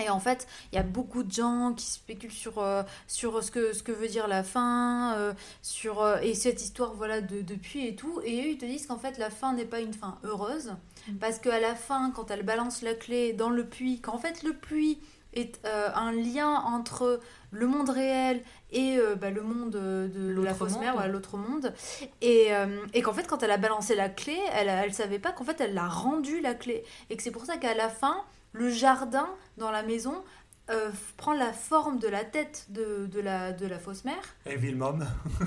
[0.00, 3.50] Et en fait, il y a beaucoup de gens qui spéculent sur, euh, sur ce,
[3.50, 7.40] que, ce que veut dire la fin, euh, sur, euh, et cette histoire voilà, de,
[7.40, 8.20] de puits et tout.
[8.24, 10.72] Et eux, ils te disent qu'en fait, la fin n'est pas une fin heureuse.
[11.18, 14.52] Parce qu'à la fin, quand elle balance la clé dans le puits, qu'en fait, le
[14.52, 15.00] puits
[15.38, 17.20] est euh, un lien entre
[17.50, 20.80] le monde réel et euh, bah, le monde euh, de, de la L'autre fausse monde.
[20.82, 21.72] mère, l'autre monde.
[22.20, 25.32] Et, euh, et qu'en fait, quand elle a balancé la clé, elle, elle savait pas
[25.32, 26.84] qu'en fait, elle l'a rendu la clé.
[27.10, 28.22] Et que c'est pour ça qu'à la fin,
[28.52, 30.22] le jardin dans la maison
[30.70, 34.22] euh, prend la forme de la tête de, de, la, de la fausse mère.
[34.46, 35.04] Evil Mom.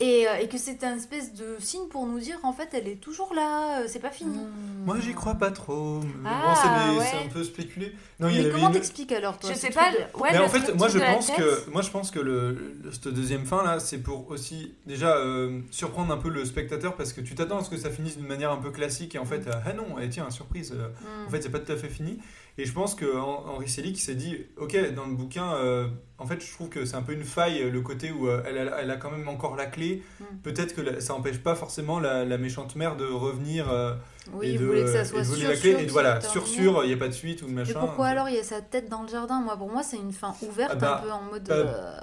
[0.00, 2.88] Et, euh, et que c'est un espèce de signe pour nous dire en fait, elle
[2.88, 4.36] est toujours là, euh, c'est pas fini.
[4.84, 6.00] Moi j'y crois pas trop.
[6.26, 7.24] Ah, bon, c'est ouais.
[7.24, 7.94] un peu spéculé.
[8.18, 9.92] Non, il y Mais comment une- t'expliques alors toi Je sais pas.
[9.92, 12.50] de- Ouais, mais en fait, moi je pense que moi je pense que le,
[12.82, 16.96] le- cette deuxième fin là, c'est pour aussi déjà euh, surprendre un peu le spectateur
[16.96, 19.18] parce que tu t'attends à ce que ça finisse d'une manière un peu classique et
[19.18, 20.72] en fait, euh, ah non, eh, tiens, surprise.
[20.74, 21.26] euh, Mm.
[21.28, 22.18] En fait, c'est pas tout à fait fini.
[22.58, 25.88] Et je pense que Hen- Henri Selick s'est dit, ok, dans le bouquin, euh,
[26.18, 28.58] en fait, je trouve que c'est un peu une faille, le côté où euh, elle,
[28.68, 30.02] a, elle a quand même encore la clé.
[30.20, 30.24] Mm.
[30.42, 33.94] Peut-être que la- ça empêche pas forcément la, la méchante mère de revenir euh,
[34.34, 35.70] Oui, et il de, voulait que et ça de soit voler sûr, la clé.
[35.70, 37.80] sûr et voilà, sûr, sûr, il n'y a pas de suite ou de Mais machin.
[37.80, 39.40] pourquoi alors il y a sa tête dans le jardin?
[39.40, 41.48] Moi, pour moi, c'est une fin ouverte, Ah bah, un peu en mode.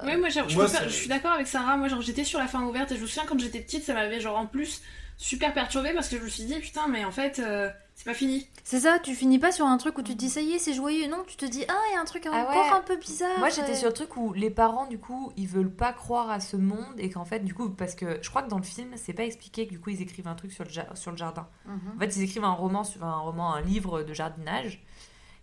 [0.03, 1.77] Ouais, moi, je, Moi, préfère- c'est- je suis d'accord avec Sarah.
[1.77, 3.93] Moi, genre, j'étais sur la fin ouverte et je me souviens quand j'étais petite, ça
[3.93, 4.81] m'avait genre en plus
[5.17, 7.69] super perturbée parce que je me suis dit putain, mais en fait, euh,
[8.01, 8.47] c'est pas fini.
[8.63, 10.59] C'est ça, tu finis pas sur un truc où tu te dis ça y est,
[10.59, 11.09] c'est joyeux.
[11.09, 12.71] Non, tu te dis ah, il y a un truc Ah encore ouais.
[12.71, 13.37] un peu bizarre.
[13.39, 16.29] Moi j'étais et- sur le truc où les parents du coup ils veulent pas croire
[16.29, 18.63] à ce monde et qu'en fait du coup parce que je crois que dans le
[18.63, 21.11] film c'est pas expliqué que du coup ils écrivent un truc sur le, ja- sur
[21.11, 21.47] le jardin.
[21.65, 21.79] Mhm.
[21.97, 24.81] En fait ils écrivent un roman sur un roman un livre de jardinage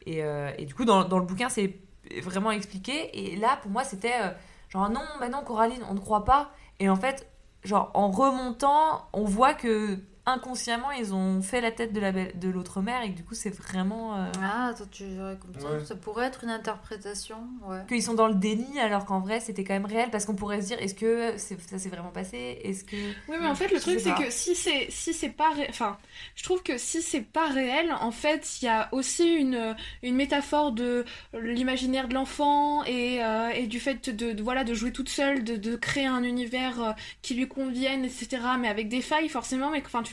[0.06, 1.78] et, euh, et du coup dans, dans le bouquin c'est
[2.22, 4.30] vraiment expliqué et là pour moi c'était euh,
[4.70, 7.28] genre non bah non Coraline on ne croit pas et en fait
[7.64, 12.38] genre en remontant on voit que inconsciemment ils ont fait la tête de la belle-
[12.38, 15.54] de l'autre mère et que du coup c'est vraiment euh, Ah, toi tu dirais comme
[15.60, 15.70] ça.
[15.70, 15.84] Ouais.
[15.84, 17.36] Ça pourrait être une interprétation,
[17.68, 17.82] ouais.
[17.88, 20.60] qu'ils sont dans le déni alors qu'en vrai c'était quand même réel parce qu'on pourrait
[20.62, 22.58] se dire est-ce que c'est- ça s'est vraiment passé?
[22.64, 22.96] Est-ce que
[23.28, 24.22] Oui, mais en fait, le Je truc, c'est pas.
[24.24, 25.96] que si c'est si c'est pas, ré- enfin,
[26.34, 30.16] je trouve que si c'est pas réel, en fait, il y a aussi une une
[30.16, 31.04] métaphore de
[31.40, 35.44] l'imaginaire de l'enfant et euh, et du fait de, de- voilà de jouer toute seule,
[35.44, 38.38] de de créer un univers euh, qui lui convienne, etc.
[38.58, 39.70] Mais avec des failles forcément.
[39.70, 40.10] Mais enfin, tu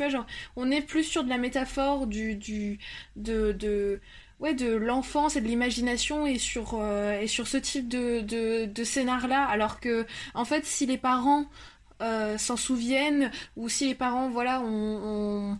[0.56, 2.36] on est plus sur de la métaphore du
[4.54, 8.84] de l'enfance et de l'imagination et sur euh, et sur ce type de de, de
[8.84, 11.46] scénar là alors que en fait si les parents
[12.02, 15.60] euh, s'en souviennent ou si les parents voilà ont, ont,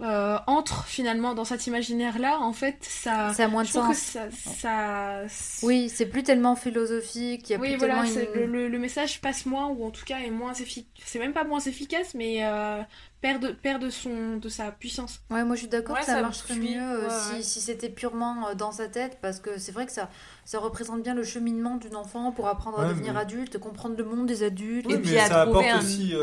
[0.00, 3.32] euh, entre finalement dans cet imaginaire-là, en fait, ça.
[3.32, 4.02] Ça a moins de je trouve que sens.
[4.30, 5.20] ça.
[5.20, 5.20] ça
[5.62, 7.48] Oui, c'est plus tellement philosophique.
[7.48, 10.04] Il y a oui, plus voilà, tellement une- le, message passe moins, ou en tout
[10.04, 10.90] cas est moins efficace.
[11.04, 12.82] C'est même pas moins efficace, mais euh,
[13.20, 15.20] perd, de, perd de, son, de sa puissance.
[15.30, 17.42] Ouais, moi je suis d'accord Ouais, que ça, marcherait mieux euh, Ouais, si, ouais.
[17.42, 20.10] si c'était purement dans sa tête, parce que c'est vrai que ça,
[20.44, 24.04] ça représente bien le cheminement d'une enfant pour apprendre à devenir mais- adulte, comprendre le
[24.04, 24.86] monde des adultes.
[24.88, 26.14] Oui, Et puis mais à ça trouver apporte un- aussi.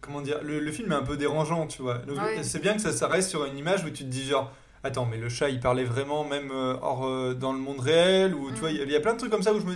[0.00, 1.98] Comment dire le, le film est un peu dérangeant, tu vois.
[2.06, 2.42] Ouais.
[2.42, 4.52] C'est bien que ça, ça reste sur une image où tu te dis genre.
[4.84, 8.34] Attends, mais le chat il parlait vraiment même euh, hors euh, dans le monde réel
[8.36, 8.60] ou tu Mm.
[8.60, 9.74] vois il y, a- il y a plein de trucs comme ça où je me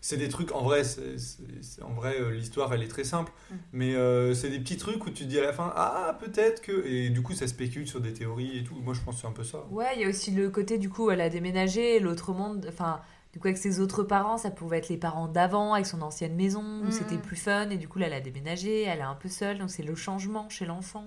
[0.00, 3.54] c'est des trucs en vrai c'est- en vrai euh, l'histoire elle est très simple Mm.
[3.72, 6.60] mais euh, c'est des petits trucs où tu te dis à la fin ah peut-être
[6.60, 9.20] que et du coup ça spécule sur des théories et tout moi je pense que
[9.20, 11.28] c'est un peu ça Ouais, il y a aussi le côté du coup, elle a
[11.28, 13.00] déménagé, l'autre monde, enfin,
[13.38, 16.34] du coup, avec ses autres parents, ça pouvait être les parents d'avant, avec son ancienne
[16.34, 16.90] maison, où Mhm.
[16.90, 19.58] c'était plus fun, et du coup, là, elle a déménagé, elle est un peu seule,
[19.58, 21.04] donc c'est le changement chez l'enfant.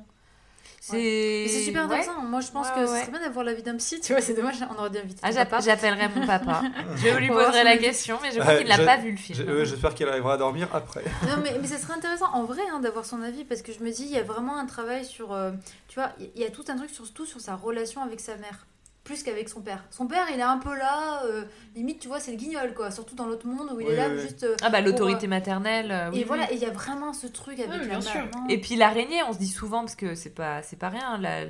[0.79, 1.97] C'est c'est super ouais.
[1.97, 2.21] intéressant.
[2.23, 2.99] Moi je pense Ouais, que ce ouais.
[3.01, 3.99] serait bien d'avoir l'avis d'un psy.
[3.99, 6.63] Tu vois, c'est dommage, on aurait dû inviter Ah, j'appellerai mon papa.
[6.95, 9.63] je lui poserai la question, mais je crois qu'il n'a pas vu le film.
[9.65, 12.79] j'espère qu'elle arrivera à dormir après Non, mais, mais ça serait intéressant en vrai hein,
[12.79, 15.33] d'avoir son avis parce que je me dis, il y a vraiment un travail sur.
[15.33, 15.51] euh,
[15.89, 18.65] tu vois, il y a tout un truc surtout sur sa relation avec sa mère.
[19.03, 19.83] Plus qu'avec son père.
[19.89, 21.43] Son père, il est un peu là, euh,
[21.75, 22.91] limite, tu vois, c'est le guignol, quoi.
[22.91, 24.43] Surtout dans l'autre monde où il Oui, est là oui, juste.
[24.43, 25.91] euh, Ah bah l'autorité maternelle.
[25.91, 28.21] euh, oui, et voilà, et il y a vraiment ce truc avec bien sûr.
[28.47, 31.45] Et puis l'araignée, on se dit souvent, parce que c'est pas, c'est pas rien, la-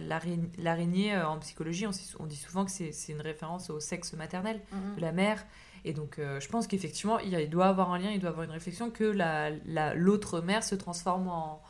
[0.58, 4.62] l'araignée euh, en psychologie, on, dit souvent que c'est c'est une référence au sexe maternel
[4.72, 4.96] Mhm.
[4.96, 5.44] de la mère.
[5.84, 8.52] Et donc euh, je pense qu'effectivement, il, doit avoir un lien, il doit avoir une
[8.52, 11.62] réflexion que la- la- l'autre mère se transforme en,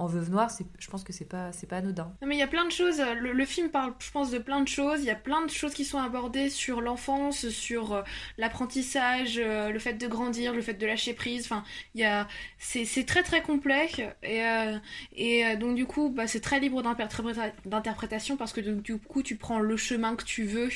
[0.00, 0.50] en veuve noire.
[0.78, 2.12] Je pense que c'est pas, c'est pas anodin.
[2.22, 3.00] Non, mais il y a plein de choses.
[3.20, 5.00] Le, le film parle, je pense, de plein de choses.
[5.00, 8.02] Il y a plein de choses qui sont abordées sur l'enfance, sur euh,
[8.38, 11.44] l'apprentissage, euh, le fait de grandir, le fait de lâcher prise.
[11.44, 11.62] Enfin,
[11.94, 12.26] il y a,
[12.58, 13.88] c'est, très très complet.
[14.22, 14.78] Et, euh,
[15.14, 19.22] et euh, donc du coup, bah, c'est très libre d'interpréta- d'interprétation parce que du coup,
[19.22, 20.70] tu prends le chemin que tu veux.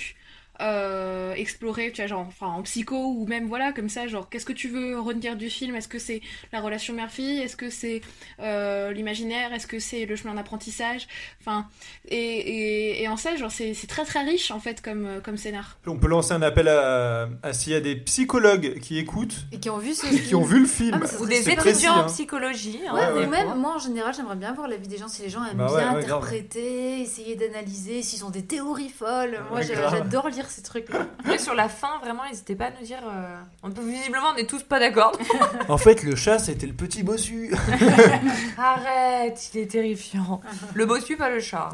[0.61, 4.45] Euh, explorer tu vois genre enfin en psycho ou même voilà comme ça genre qu'est-ce
[4.47, 5.75] que tu veux retenir du film?
[5.75, 6.21] Est-ce que c'est
[6.53, 7.39] la relation mère-fille?
[7.41, 8.01] Est-ce que c'est
[8.41, 9.53] euh, l'imaginaire?
[9.53, 11.07] Est-ce que c'est le chemin d'apprentissage?
[11.41, 11.67] Enfin
[12.09, 15.37] et, et, et en ça genre c'est très très riche en fait comme euh, comme
[15.37, 15.79] scénar.
[15.87, 19.59] On peut lancer un appel à, à s'il y a des psychologues qui écoutent Et
[19.59, 21.01] qui ont vu ce et qui ont vu le film.
[21.05, 22.79] Ah, Ou des étudiants en psychologie.
[22.89, 23.45] hein, Ouais, Ouais, mais ouais.
[23.45, 25.73] même moi en général, j'aimerais bien voir l'avis des gens si les gens aiment Bah
[25.73, 26.23] ouais, bien ouais, grave.
[26.23, 29.39] interpréter, essayer d'analyser, s'ils ont des théories folles.
[29.51, 31.07] Moi, j'adore lire ces trucs-là.
[31.27, 33.01] Mais sur la fin, vraiment, n'hésitez pas à nous dire.
[33.07, 35.13] euh, on peut- visiblement, on n'est tous pas d'accord.
[35.69, 37.53] en fait le chat c'était le petit bossu
[38.59, 40.41] Arrête, il est terrifiant.
[40.75, 41.71] Le bossu, pas le chat.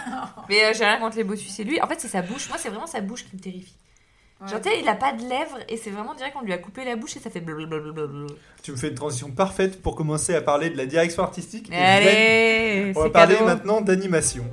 [0.48, 1.80] Mais euh, j'ai rien contre les bossus, c'est lui.
[1.80, 2.48] En fait, c'est sa bouche.
[2.48, 3.74] Moi, c'est vraiment sa bouche qui me terrifie.
[4.40, 4.48] Ouais.
[4.48, 6.58] Genre, tu sais, il a pas de lèvres et c'est vraiment direct qu'on lui a
[6.58, 8.26] coupé la bouche et ça fait blablabla.
[8.62, 11.76] tu me fais une transition parfaite pour commencer à parler de la direction artistique et
[11.76, 13.46] Allez, on va c'est parler cadeau.
[13.46, 14.44] maintenant d'animation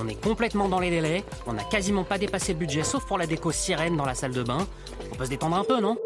[0.00, 3.18] On est complètement dans les délais, on n'a quasiment pas dépassé le budget sauf pour
[3.18, 4.64] la déco sirène dans la salle de bain.
[5.10, 5.98] On peut se détendre un peu, non?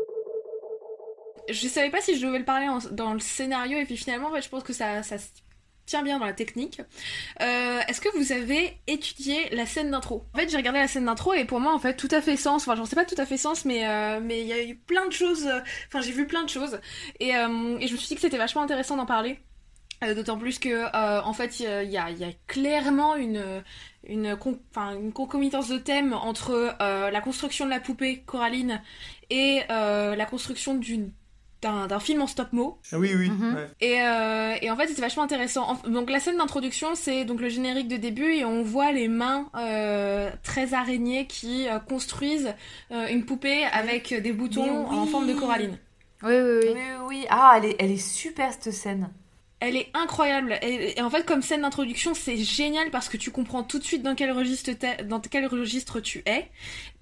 [1.51, 4.33] Je savais pas si je devais le parler dans le scénario et puis finalement en
[4.33, 5.27] fait je pense que ça ça se
[5.85, 6.81] tient bien dans la technique.
[7.43, 10.25] Euh, est-ce que vous avez étudié la scène d'intro?
[10.33, 12.37] En fait j'ai regardé la scène d'intro et pour moi en fait tout à fait
[12.37, 12.63] sens.
[12.63, 14.75] Enfin j'en sais pas tout à fait sens mais euh, mais il y a eu
[14.75, 16.81] plein de choses euh, enfin j'ai vu plein de choses.
[17.21, 19.39] Et, et je me suis dit que c'était vachement intéressant d'en parler
[20.15, 23.63] D'autant plus que, euh, en fait, il y a, y clairement une,
[24.07, 28.81] une, con- une concomitance de thèmes entre euh, la construction de la poupée Coraline
[29.31, 31.11] et euh, la construction d'une
[31.63, 32.81] d'un film en stop-mo.
[32.91, 33.55] Ah oui oui Mhm.
[33.55, 33.69] ouais.
[33.81, 35.63] Et, euh, et en fait, c'était vachement intéressant.
[35.85, 39.07] En- donc, la scène d'introduction, c'est donc le générique de début et on voit les
[39.07, 42.53] mains euh, très araignées qui euh, construisent
[42.91, 44.97] euh, une poupée avec des boutons oui.
[44.99, 45.79] en forme de Coraline.
[46.25, 46.69] Oui, oui, oui.
[46.75, 47.27] Oui, oui, oui.
[47.31, 49.09] Ah, elle est, elle est super cette scène.
[49.65, 50.59] Elle est incroyable.
[50.63, 53.85] Et, et en fait, comme scène d'introduction, c'est génial parce que tu comprends tout de
[53.85, 54.71] suite dans quel registre,
[55.05, 56.49] dans quel registre tu es,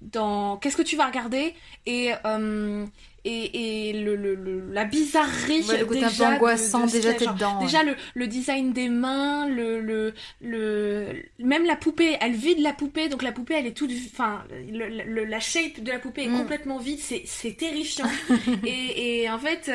[0.01, 1.55] dans qu'est-ce que tu vas regarder
[1.87, 2.85] et euh,
[3.23, 6.85] et, et le, le- le- la bizarrerie Ouais, le côté un peu déjà de- angoissant,
[6.85, 7.59] de ce déjà t'es dedans.
[7.59, 7.65] ouais.
[7.65, 7.83] Déjà
[8.15, 13.21] le, design des mains, le, le, le même la poupée, elle vide la poupée, donc
[13.21, 16.37] la poupée elle est toute, enfin la shape de la poupée est Mm.
[16.39, 18.09] complètement vide, c'est c'est terrifiant.
[18.65, 19.69] et, et en fait,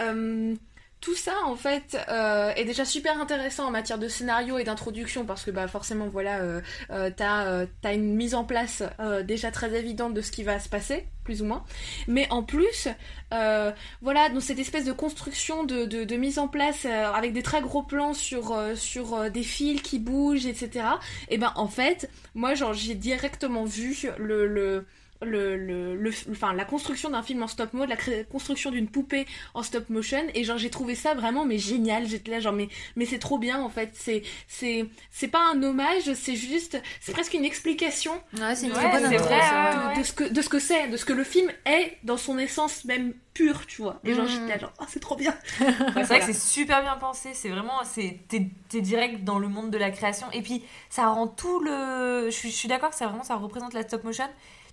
[0.00, 0.54] euh,
[1.00, 5.24] tout ça en fait euh, est déjà super intéressant en matière de scénario et d'introduction
[5.24, 8.82] parce que bah forcément voilà euh, euh, t'as une mise en place
[9.24, 11.64] déjà très évidente de ce qui va se passer plus ou moins.
[12.06, 12.88] Mais en plus
[13.30, 18.14] voilà donc cette espèce de construction de, mise en place avec des très gros plans
[18.14, 20.84] sur des fils qui bougent etc
[21.28, 24.84] et ben en fait moi j'ai directement vu le
[25.22, 27.96] le, le, le- enfin, la construction d'un film en stop mo, la
[28.30, 32.06] construction d'une poupée en stop motion, et genre j'ai trouvé ça vraiment mais génial.
[32.06, 33.90] J'étais là genre mais mais c'est trop bien en fait.
[33.94, 38.74] C'est c'est c'est pas un hommage, c'est juste c'est presque une explication Ouais, c'est une
[38.74, 41.04] Ouais, bonne intro, vrai, ça, de, de ce que de ce que c'est, de ce
[41.04, 44.00] que le film est dans son essence même pure, tu vois.
[44.04, 44.30] Et genre Mhm.
[44.32, 45.34] j'étais là genre oh, c'est trop bien.
[45.96, 47.30] Ouais, c'est vrai que c'est super bien pensé.
[47.34, 50.26] C'est vraiment, c'est t'es t'es direct dans le monde de la création.
[50.32, 52.26] Et puis ça rend tout le.
[52.26, 54.28] Je suis, je suis d'accord que ça vraiment ça représente la stop motion.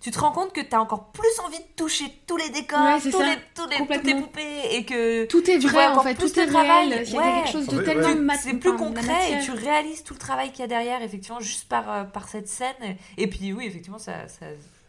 [0.06, 3.00] Tu te rends compte que t'as encore plus envie de toucher tous les décors, Ouais,
[3.00, 6.14] tous les, tous les, toutes les poupées et que Tout est Tu vrai en fait,
[6.14, 6.90] plus tout est de travail.
[6.90, 7.04] réel.
[7.08, 8.16] Il y a quelque chose de tellement ouais.
[8.16, 11.02] mat- c'est plus enfin, concret et tu réalises tout le travail qu'il y a derrière
[11.02, 12.76] effectivement juste par, euh, par cette scène.
[13.18, 14.46] Et puis oui effectivement ça, ça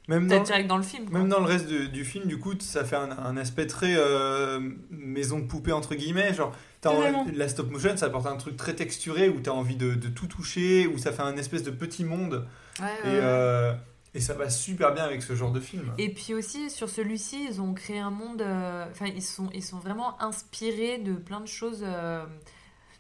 [0.07, 1.09] Même dans, direct dans le film.
[1.09, 1.19] quoi.
[1.19, 3.95] même dans le reste de- du film, du coup, ça fait un, un aspect très
[3.97, 6.35] euh, maison de poupée, entre guillemets.
[6.35, 6.53] Genre,
[6.85, 10.09] en- la stop motion, ça apporte un truc très texturé où t'as envie de, de
[10.09, 12.47] tout toucher, où ça fait un espèce de petit monde.
[12.81, 13.21] Ouais, Et, ouais, ouais.
[13.23, 13.73] euh,
[14.17, 15.93] et ça va super bien avec ce genre de film.
[15.99, 18.43] Et puis aussi sur celui-ci, ils ont créé un monde.
[18.43, 22.25] euh, Enfin, ils sont ils sont vraiment inspirés de plein de choses euh,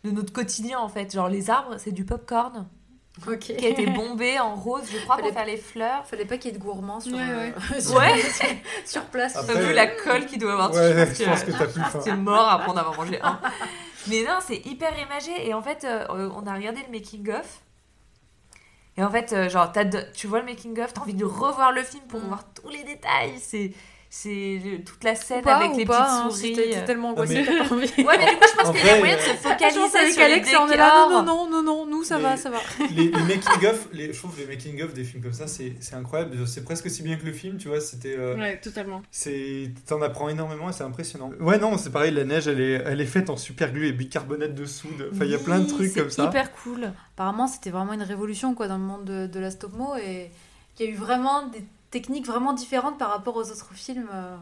[0.04, 1.12] de notre quotidien en fait.
[1.14, 2.68] Genre les arbres, c'est du popcorn
[3.26, 3.38] Ok.
[3.38, 6.06] qui a été bombé en rose, je crois, pour Fallait- faire les fleurs.
[6.06, 7.80] Fallait pas qu'il y ait de gourmands sur, Ouais, euh, ouais.
[7.80, 8.22] sur, Ouais.
[8.84, 9.32] sur place.
[9.32, 11.66] T'as Après, vu la colle qu'il doit avoir dessus, Ouais, je je pense que t'as
[11.66, 12.00] plus faim.
[12.04, 13.40] C'est mort après en avoir mangé un.
[14.08, 15.48] Mais non, c'est hyper imagé.
[15.48, 16.04] Et en fait, euh,
[16.36, 17.62] on a regardé le making-of.
[18.98, 19.72] Et en fait, euh, genre,
[20.14, 22.26] tu vois le making-of, t'as envie de revoir le film pour Mm.
[22.28, 23.34] voir tous les détails.
[23.38, 23.72] C'est
[24.08, 25.98] c'est le- toute la scène pas, avec les pas,
[26.30, 26.84] petites hein, souris.
[26.86, 27.86] tellement Ah, mais- angoissé, t'as pas envie.
[28.04, 29.98] Ouais, mais du coup, je pense En qu'il y a moyen de euh, se focaliser
[29.98, 31.24] avec sur Alex, on est là, non, décors.
[31.24, 32.58] non, non, non, nous ça Les- va, ça va.
[32.96, 36.46] les, les making-of, les, je trouve les making-of des films comme ça, c'est c'est incroyable.
[36.46, 37.80] C'est presque aussi bien que le film, tu vois.
[37.80, 38.14] C'était.
[38.16, 39.02] euh, Ouais, totalement.
[39.10, 41.30] C'est, t'en apprends énormément et c'est impressionnant.
[41.40, 43.92] Ouais, non, c'est pareil, la neige, elle est, elle est faite en super glue et
[43.92, 45.10] bicarbonate de soude.
[45.12, 46.24] Enfin, il y a plein de trucs c'est comme ça.
[46.24, 46.92] hyper cool.
[47.14, 50.30] Apparemment, c'était vraiment une révolution quoi, dans le monde de, de la stop-mo et
[50.78, 51.64] il y a eu vraiment des
[52.00, 54.36] techniques vraiment différentes par rapport aux autres films euh,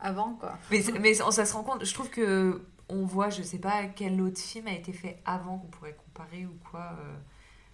[0.00, 0.34] avant.
[0.40, 0.52] Quoi.
[0.70, 3.84] Mais, mais ça ça se rend compte, je trouve que on voit, je sais pas
[3.86, 7.14] quel autre film a été fait avant qu'on pourrait comparer ou quoi euh,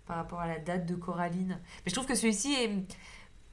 [0.06, 1.58] par rapport à la date de Coraline.
[1.84, 2.70] Mais je trouve que celui-ci est,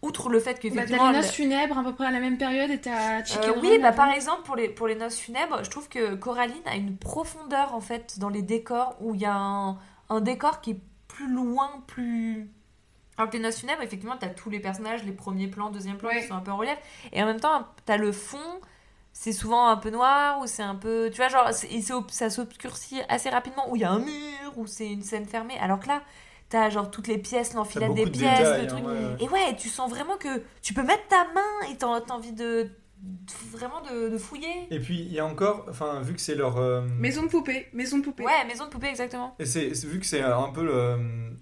[0.02, 1.08] outre le fait Bah, t'as qu'effectivement.
[1.12, 3.60] les le- noces funèbres à peu près à la même période et t'as Chicken Euh,
[3.62, 3.98] oui, bah, avant.
[3.98, 7.74] par exemple, pour les, pour les noces funèbres, je trouve que Coraline a une profondeur
[7.74, 9.78] en fait dans les décors où il y a un,
[10.10, 12.52] un décor qui est plus loin, plus.
[13.18, 16.10] Alors que les noces funèbres, effectivement, t'as tous les personnages, les premiers plans, deuxième plans
[16.10, 16.22] Ouais.
[16.22, 16.78] qui sont un peu en relief.
[17.14, 18.60] Et en même temps, t'as le fond,
[19.14, 21.10] c'est souvent un peu noir, ou c'est un peu.
[21.12, 24.68] Tu vois, genre, et ça s'obscurcit assez rapidement, où il y a un mur, ou
[24.68, 25.58] c'est une scène fermée.
[25.60, 26.02] Alors que là,
[26.50, 28.84] t'as genre toutes les pièces, l'enfilade des de pièces, détails, le truc.
[28.86, 29.26] hein, ouais.
[29.26, 32.34] Et ouais, tu sens vraiment que tu peux mettre ta main et t'as t'as envie
[32.34, 32.70] de
[33.52, 34.68] vraiment de, de fouiller.
[34.72, 36.58] Et puis, il y a encore, enfin, vu que c'est leur.
[36.58, 38.24] euh, Maison de poupée, maison de poupée.
[38.24, 39.36] Ouais, maison de poupée exactement.
[39.40, 40.98] Et c'est c'est- vu que c'est un peu le,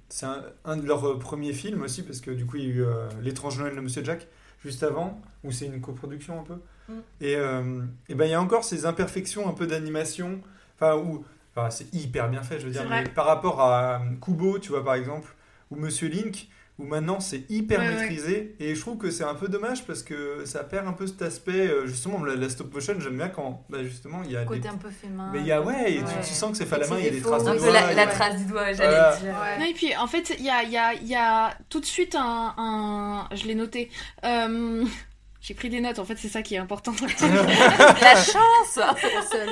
[0.09, 2.69] c'est un, un de leurs premiers films aussi parce que du coup il y a
[2.69, 4.27] eu euh, l'étrange Noël de Monsieur Jack
[4.63, 6.55] juste avant où c'est une coproduction un peu
[6.89, 6.93] Mm.
[7.21, 10.41] et, euh, et ben il y a encore ces imperfections un peu d'animation
[10.75, 11.23] enfin où
[11.55, 14.71] enfin, c'est hyper bien fait je veux dire mais par rapport à euh, Kubo tu
[14.71, 15.33] vois par exemple
[15.71, 17.95] ou Monsieur Link où maintenant c'est hyper Ouais, ouais.
[17.95, 21.05] maîtrisé et je trouve que c'est un peu dommage parce que ça perd un peu
[21.05, 24.35] cet aspect euh, justement la, la stop motion j'aime bien quand bah, justement il y
[24.35, 25.29] a des Côté un peu fait main.
[25.31, 27.07] mais il y a ouais, tu- sens que c'est fait à la main il y
[27.07, 29.15] a des traces de doigts, la, trace du doigt, j'allais Voilà.
[29.17, 29.35] dire.
[29.39, 29.59] Ouais.
[29.59, 31.79] Non, et puis en fait, il y a, il y, a, il y a tout
[31.79, 32.53] de suite un.
[32.57, 33.91] un- je l'ai noté.
[34.25, 34.83] Euh,
[35.41, 36.93] J'ai pris des notes, en fait, c'est ça qui est important.
[37.21, 39.49] La chance Au seul.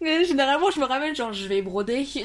[0.00, 2.06] Mais généralement, je me ramène, genre, je vais broder.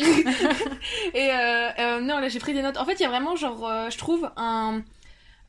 [1.13, 2.77] et euh, euh, non, là, j'ai pris des notes.
[2.77, 4.81] En fait, il y a vraiment, genre, euh, je trouve, un,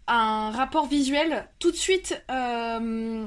[0.08, 2.22] un rapport visuel tout de suite.
[2.30, 3.26] euh,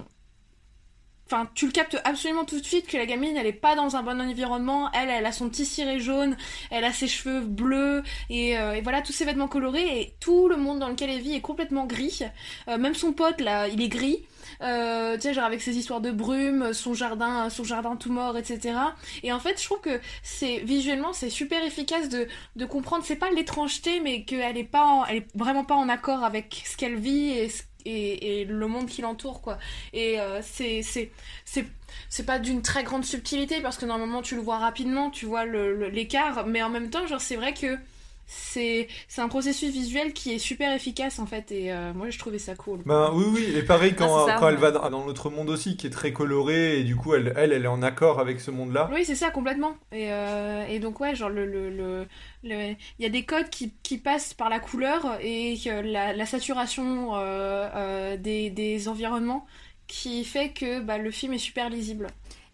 [1.28, 3.96] Enfin, tu le captes absolument tout de suite que la gamine, elle est pas dans
[3.96, 4.92] un bon environnement.
[4.94, 6.38] Elle, elle a son petit ciré jaune,
[6.70, 10.56] elle a ses cheveux bleus, et, et voilà, tous ses vêtements colorés, et tout le
[10.56, 12.20] monde dans lequel elle vit est complètement gris.
[12.68, 14.24] Même son pote, là, il est gris.
[14.62, 18.38] Euh, tu sais, genre avec ses histoires de brume, son jardin, son jardin tout mort,
[18.38, 18.94] etc.
[19.24, 23.04] Et en fait, je trouve que c'est visuellement, c'est super efficace de, de comprendre.
[23.06, 26.78] C'est pas l'étrangeté, mais qu'elle est pas, elle est vraiment pas en accord avec ce
[26.78, 29.58] qu'elle vit et, ce- et, et le monde qui l'entoure, quoi.
[29.94, 31.12] Et euh, c'est, c'est,
[31.46, 35.46] c'est, pas d'une très grande subtilité parce que normalement tu le vois rapidement, tu vois
[35.46, 37.78] l'écart, mais en même temps, genre c'est vrai que
[38.26, 41.52] c'est, c'est un processus visuel qui est super efficace en fait.
[41.52, 42.86] Et euh, moi, je trouvais ça cool.
[42.86, 45.50] Ben oui, oui, et pareil quand, Ah, ça, quand elle va dans, dans l'autre monde
[45.50, 48.40] aussi, qui est très coloré, et du coup, elle, elle, elle est en accord avec
[48.40, 48.92] ce monde-là.
[48.94, 49.76] Oui, c'est ça, complètement.
[49.92, 52.08] Et, euh, et donc, ouais, genre, le, le, le,
[52.44, 56.26] le- il y a des codes qui, qui passent par la couleur et la, la
[56.28, 59.48] saturation euh, euh, des, des environnements
[59.88, 62.08] qui fait que bah, le film est super lisible.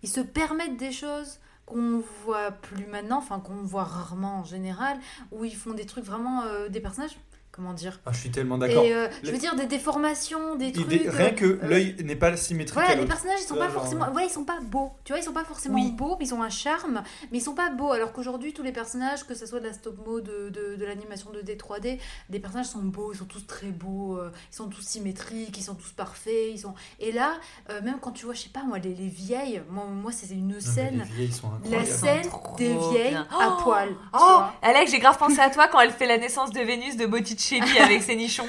[0.04, 1.40] Ils se permettent des choses
[1.72, 4.98] qu'on voit plus maintenant, enfin qu'on voit rarement en général,
[5.32, 7.18] où ils font des trucs vraiment, euh, des personnages
[7.52, 8.84] comment dire Ah, je suis tellement d'accord.
[8.86, 10.88] Euh, je veux dire des déformations, des trucs.
[10.90, 13.70] Rien euh, que euh, l'œil n'est pas symétrique Voilà, à les personnages ils sont pas
[13.70, 14.92] forcément, ouais, ils sont pas beaux.
[15.04, 15.92] Tu vois, ils sont pas forcément Oui.
[15.92, 17.92] beaux, mais ils ont un charme, mais ils sont pas beaux.
[17.92, 20.86] Alors qu'aujourd'hui, tous les personnages, que ce soit de la stop mo, de, de, de
[20.86, 24.68] l'animation 2D, 3D, des personnages sont beaux, ils sont tous très beaux, euh, ils sont
[24.70, 26.74] tous symétriques, ils sont tous parfaits, ils sont.
[27.00, 27.34] Et là,
[27.70, 30.28] euh, même quand tu vois, je sais pas moi, les, les vieilles, moi, moi c'est
[30.34, 32.22] une Non, mais scène, Les vieilles sont la scène
[32.58, 33.28] des vieilles bien.
[33.30, 33.90] à Oh poil.
[34.14, 34.42] Oh.
[34.62, 37.41] Alex, j'ai grave pensé à toi quand elle fait la naissance de Vénus de Botticelli
[37.82, 38.48] avec ses nichons.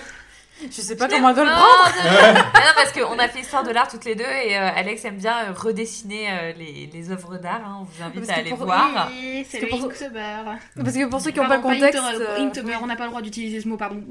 [0.64, 1.96] Je sais pas J'étais- comment elle doit le Non, prendre.
[2.04, 2.38] non, non.
[2.44, 5.16] Non, parce qu'on a fait histoire de l'art toutes les deux et euh, Alex aime
[5.16, 7.62] bien euh, redessiner euh, les, les œuvres d'art.
[7.66, 7.78] hein.
[7.80, 9.08] On vous invite Parce à que aller pour- voir.
[9.10, 10.36] Oui, c'est que le pour- Inktober.
[10.84, 12.00] Parce que pour ceux qui n'ont pas le contexte.
[12.38, 14.02] Inktober, on n'a pas le droit d'utiliser ce mot, pardon.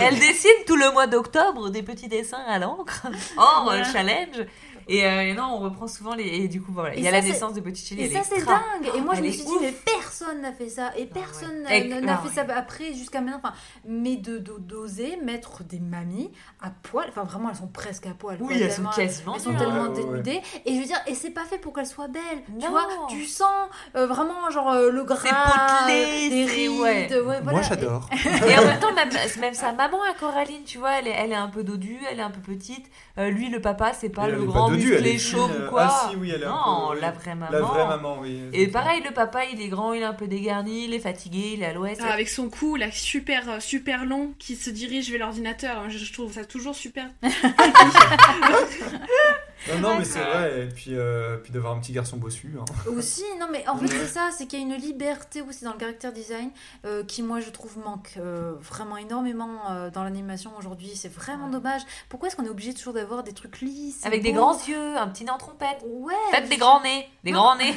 [0.00, 3.04] Elle dessine tout le mois d'octobre des petits dessins à l'encre.
[3.36, 3.80] Oh, Voilà.
[3.88, 4.46] euh, challenge
[4.88, 6.24] Et, euh, et non, on reprend souvent les.
[6.24, 8.02] Et du coup, voilà, Et il y a ça, la naissance de Botticelli.
[8.02, 8.90] Et elle ça, est c'est dingue!
[8.94, 9.60] Et moi, je me suis dit, ouf.
[9.62, 10.92] mais personne n'a fait ça.
[10.96, 11.84] Et personne ouais.
[11.88, 13.40] n'a Et- ah fait ça après, jusqu'à maintenant.
[13.42, 13.54] Enfin,
[13.86, 17.06] mais de d'oser mettre des mamies à poil.
[17.08, 18.38] Enfin, vraiment, elles sont presque à poil.
[18.38, 19.88] quoi, Oui, elles sont quasiment Elles sont tellement hein.
[19.90, 20.22] Ouais, ouais, ouais.
[20.22, 20.42] dénudées.
[20.66, 22.22] Et je veux dire, et c'est pas fait pour qu'elles soient belles.
[22.60, 23.48] Tu vois, tu sens
[23.96, 26.70] euh, vraiment, genre, euh, le gras, des rides.
[26.80, 27.08] ouais.
[27.10, 27.42] ouais, voilà.
[27.42, 28.08] Moi, j'adore.
[28.12, 31.32] Et en même temps, même, même sa maman à Coraline, tu vois, elle est, elle
[31.32, 32.86] est un peu dodue, elle est un peu petite.
[33.18, 35.68] Euh, lui, le papa, c'est pas le grand dodue, elle musclé est chauve ou euh,
[35.68, 35.88] quoi.
[35.90, 37.52] Ah si, oui, elle est non, peu- la vraie maman.
[37.52, 38.40] La vraie maman, oui.
[38.52, 41.52] Et pareil, le papa, il est grand, il est un peu dégarni, il est fatigué,
[41.54, 42.00] il est à l'ouest.
[42.04, 45.98] Ah, avec son cou là super euh, super long qui se dirige vers l'ordinateur, je,
[45.98, 47.06] je trouve ça toujours super.
[49.72, 50.64] Non, non, mais c'est vrai.
[50.64, 52.54] Et puis, euh, puis d'avoir un petit garçon bossu.
[52.60, 52.64] hein.
[52.96, 53.90] Aussi, non mais en fait Ouais.
[54.00, 56.50] c'est ça, c'est qu'il y a une liberté aussi dans le caractère design
[56.84, 60.92] euh, qui moi je trouve manque euh, vraiment énormément euh, dans l'animation aujourd'hui.
[60.94, 61.52] C'est vraiment Ouais.
[61.52, 61.82] dommage.
[62.08, 65.08] Pourquoi est-ce qu'on est obligé toujours d'avoir des trucs lisses Avec des grands yeux, un
[65.08, 65.78] petit nez en trompette.
[65.86, 66.14] Ouais.
[66.30, 67.74] Faites des grands nez, des grands nez.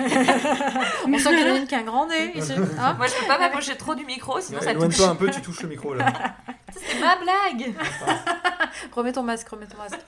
[1.08, 2.32] On sent qu'il y en a une qui a un grand nez.
[2.36, 2.54] ici.
[2.80, 4.76] Hein Moi, je peux pas m'approcher trop du micro, sinon ça touche.
[4.84, 6.06] Éloigne-toi un peu, tu touches le micro là.
[6.76, 7.74] C'est ma blague.
[8.92, 10.00] remets ton masque, remets ton masque.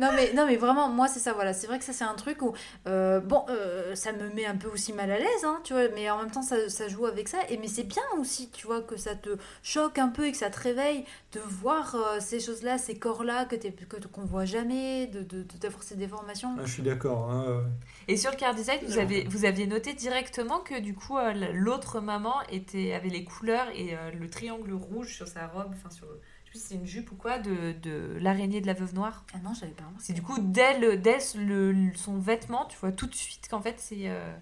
[0.00, 2.14] Non mais non mais vraiment moi c'est ça voilà c'est vrai que ça c'est un
[2.14, 2.52] truc où
[2.86, 5.88] euh, bon euh, ça me met un peu aussi mal à l'aise hein, tu vois
[5.94, 8.66] mais en même temps ça, ça joue avec ça et mais c'est bien aussi tu
[8.66, 9.30] vois que ça te
[9.62, 12.98] choque un peu et que ça te réveille de voir euh, ces choses là ces
[12.98, 16.62] corps là que t'es que qu'on voit jamais de de- de- d'avoir ces déformations Ah,
[16.64, 17.30] je suis d'accord.
[17.30, 17.64] hein.
[18.08, 21.32] Et sur le car design, vous, avez, vous aviez noté directement que du coup, euh,
[21.54, 25.88] l'autre maman était, avait les couleurs et euh, le triangle rouge sur sa robe, enfin
[25.90, 28.94] sur, sais plus si c'est une jupe ou quoi, de, de l'araignée de la veuve
[28.94, 29.24] noire.
[29.34, 30.04] ah non j'avais pas remarqué.
[30.06, 33.60] C'est du coup, dès, le, dès le, son vêtement, tu vois tout de suite qu'en
[33.60, 34.34] fait, c'est euh,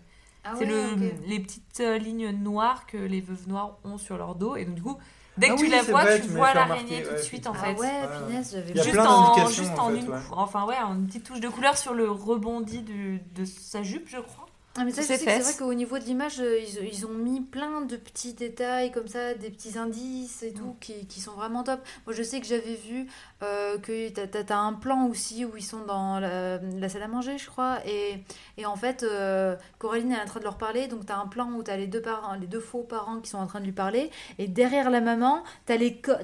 [0.45, 0.81] ah c'est le,
[1.27, 4.57] les petites euh, lignes noires que les veuves noires ont sur leur dos.
[4.57, 4.99] Et donc, du coup,
[5.39, 7.47] dès que Ah tu oui, la vois, vrai, tu tu vois l'araignée tout de suite
[7.47, 7.75] en ah fait.
[7.75, 8.27] ouais Ouais.
[8.27, 10.19] punaise j'avais Il y a Juste plein en, juste en en fait, une, ouais.
[10.33, 14.09] enfin ouais, en une petite touche de couleur sur le rebondi du- de sa jupe,
[14.09, 14.42] je crois.
[14.79, 17.83] Ah, mais ça, c'est vrai qu'au niveau de l'image, euh, ils, ils ont mis plein
[17.83, 21.81] de petits détails comme ça, des petits indices et tout, qui, qui sont vraiment top.
[22.07, 23.07] Moi, je sais que j'avais vu
[23.43, 27.09] euh, que t'as, t'as un plan aussi où ils sont dans la, la salle à
[27.09, 28.25] manger, je crois, et,
[28.57, 31.51] et en fait, euh, Coraline est en train de leur parler, donc t'as un plan
[31.53, 33.73] où t'as les deux parents, les deux faux parents qui sont en train de lui
[33.73, 35.77] parler, et derrière la maman, t'as,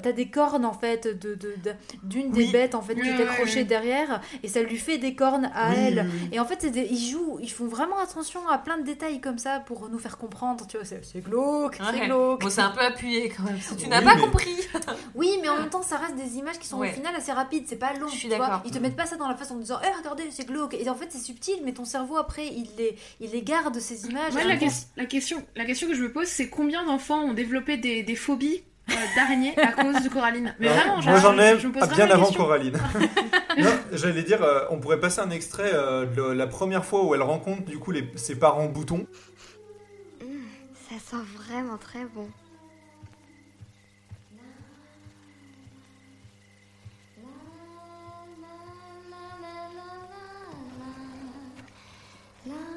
[0.03, 2.53] t'as des cornes, en fait, de, de- de- d'une des Oui.
[2.53, 6.09] bêtes, en fait, qui est accrochée derrière, et ça lui fait des cornes à elle.
[6.33, 9.39] Et en fait, des- ils jouent, ils font vraiment attention à plein de détails comme
[9.39, 10.67] ça pour nous faire comprendre.
[10.67, 12.41] Tu vois, c'est c'est glauque, c'est glauque.
[12.43, 13.59] Bon, c'est un peu appuyé quand même.
[13.61, 14.55] Si tu n'as pas mais- compris.
[15.15, 16.91] Oui, mais en même temps, ça reste des images qui sont Ouais.
[16.91, 17.65] au final assez rapides.
[17.67, 18.07] C'est pas long.
[18.09, 18.47] Je suis tu vois.
[18.47, 18.63] d'accord.
[18.65, 20.75] Ils te mettent pas ça dans la face en disant, eh regardez, c'est glauque.
[20.75, 24.07] Et en fait, c'est subtil, mais ton cerveau après, il les, il les garde ces
[24.07, 24.35] images.
[24.35, 24.57] Ouais, la,
[25.07, 28.63] question, la question que je me pose, c'est combien d'enfants ont développé des, des phobies
[28.91, 31.73] euh, d'araignées à cause de Coraline Mais vraiment, moi je- j'en je- ai je me
[31.73, 32.45] pose ah, vraiment bien avant question.
[32.45, 32.79] Coraline.
[33.59, 37.15] non, j'allais dire, euh, on pourrait passer un extrait euh, de la première fois où
[37.15, 39.07] elle rencontre du coup les, ses parents boutons.
[40.21, 42.29] Ça sent vraiment très bon.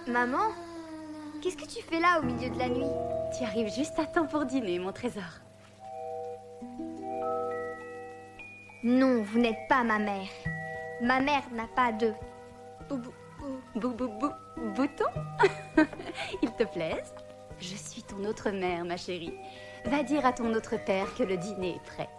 [0.08, 0.50] Maman,
[1.41, 2.86] qu'est-ce que tu fais là au milieu de la nuit?
[3.38, 5.24] Tu arrives juste à temps pour dîner, mon trésor.
[8.84, 10.29] Non, vous n'êtes pas ma mère.
[11.01, 12.13] Ma mère n'a pas de...
[12.89, 13.12] Bou, bou,
[13.75, 14.29] bou, bou, bou,
[14.75, 15.05] bouton
[16.41, 17.13] Il te plaise?
[17.60, 19.33] Je suis ton autre mère, ma chérie.
[19.85, 22.10] Va dire à ton autre père que le dîner est prêt.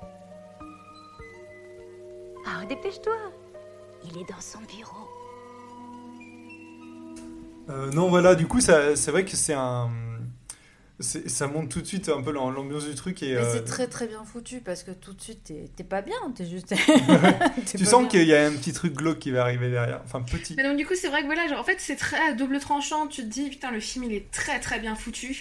[2.47, 3.17] Ah, dépêche-toi.
[4.05, 5.09] Il est dans son bureau.
[7.71, 9.91] Euh, non, voilà, du coup, c'est vrai que c'est un.
[11.03, 13.53] C'est- Ça monte tout de suite un peu l'am- l'ambiance du truc et Mais euh,
[13.53, 16.17] c'est très très bien foutu parce que tout de suite, t'es t'es pas bien.
[16.35, 16.75] T'es juste.
[17.77, 20.01] tu sens qu'il y a un petit truc glauque qui va arriver derrière.
[20.05, 20.55] Enfin, petit.
[20.57, 22.59] Mais donc du coup c'est vrai que voilà, genre, en fait c'est très à double
[22.61, 25.37] tranchant, tu te dis putain le film il est très très bien foutu.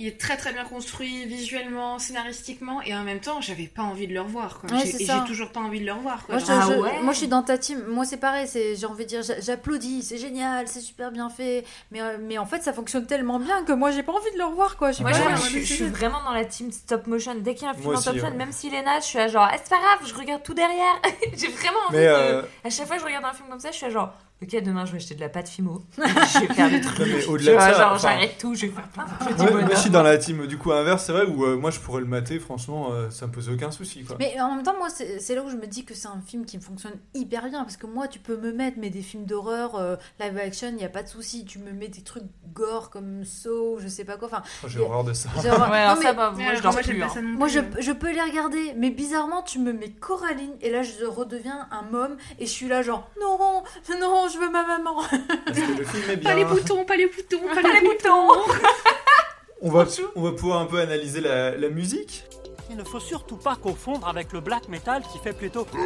[0.00, 4.06] il est très très bien construit visuellement, scénaristiquement, et en même temps, j'avais pas envie
[4.06, 4.60] de le revoir.
[4.60, 4.70] Quoi.
[4.70, 6.24] Ouais, c'est et j'ai toujours pas envie de le revoir.
[6.24, 6.36] Quoi.
[6.36, 7.02] Moi je, Ah je- ouais.
[7.02, 7.82] moi, je suis dans ta team.
[7.88, 8.46] Moi, c'est pareil.
[8.46, 11.64] C'est, j'ai envie de dire, j'a- j'applaudis, c'est génial, c'est super bien fait.
[11.90, 14.38] Mais, euh, mais en fait, ça fonctionne tellement bien que moi, j'ai pas envie de
[14.38, 14.87] le revoir, quoi.
[14.88, 17.34] Je suis Moi, pas je, je- je- je suis vraiment dans la team stop motion.
[17.36, 18.34] Dès qu'il y a un film Moi en stop motion, ouais.
[18.36, 20.54] même s'il est naze, je suis à genre, ah, c'est pas grave, je regarde tout
[20.54, 21.00] derrière.
[21.36, 22.10] J'ai vraiment envie Mais de.
[22.10, 24.12] euh, À chaque fois que je regarde un film comme ça, je suis à genre,
[24.42, 25.82] ok, demain je vais acheter de la pâte Fimo.
[25.98, 26.98] je vais faire des trucs.
[27.06, 29.68] mais au-delà de ça, genre, enfin, j'arrête tout, je vais faire plein de petits moi,
[29.74, 32.00] je suis dans la team du coup inverse, c'est vrai, où euh, moi je pourrais
[32.00, 34.04] le mater, franchement, euh, ça me pose aucun souci.
[34.04, 34.16] Quoi.
[34.18, 36.20] Mais en même temps, moi, c'est c'est là où je me dis que c'est un
[36.26, 37.62] film qui fonctionne hyper bien.
[37.64, 40.76] Parce que moi, tu peux me mettre, mais des films d'horreur, euh, live action, il
[40.76, 41.44] n'y a pas de souci.
[41.44, 44.28] Tu me mets des trucs gore comme Saw, je sais pas quoi.
[44.28, 45.28] Enfin, Oh, J'ai horreur de ça.
[45.42, 47.02] genre- Ouais, non, alors mais- ça, bah, mais moi je dors plus.
[47.02, 47.08] hein.
[47.22, 51.66] Moi, je peux les regarder, mais bizarrement, tu me mets Coraline, et là, je redeviens
[51.70, 55.02] un môme, et je suis là, genre, non, non, je veux ma maman.
[55.46, 56.30] Parce que le film est bien.
[56.30, 58.26] Pas les boutons, pas les boutons, pas, Pas les les boutons.
[58.28, 58.52] boutons.
[59.60, 62.24] On va, on va pouvoir un peu analyser la, la musique.
[62.70, 65.66] Il ne faut surtout pas confondre avec le black metal qui fait plutôt.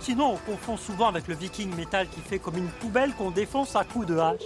[0.00, 3.74] Sinon, on confond souvent avec le viking metal qui fait comme une poubelle qu'on défonce
[3.74, 4.40] à coups de hache.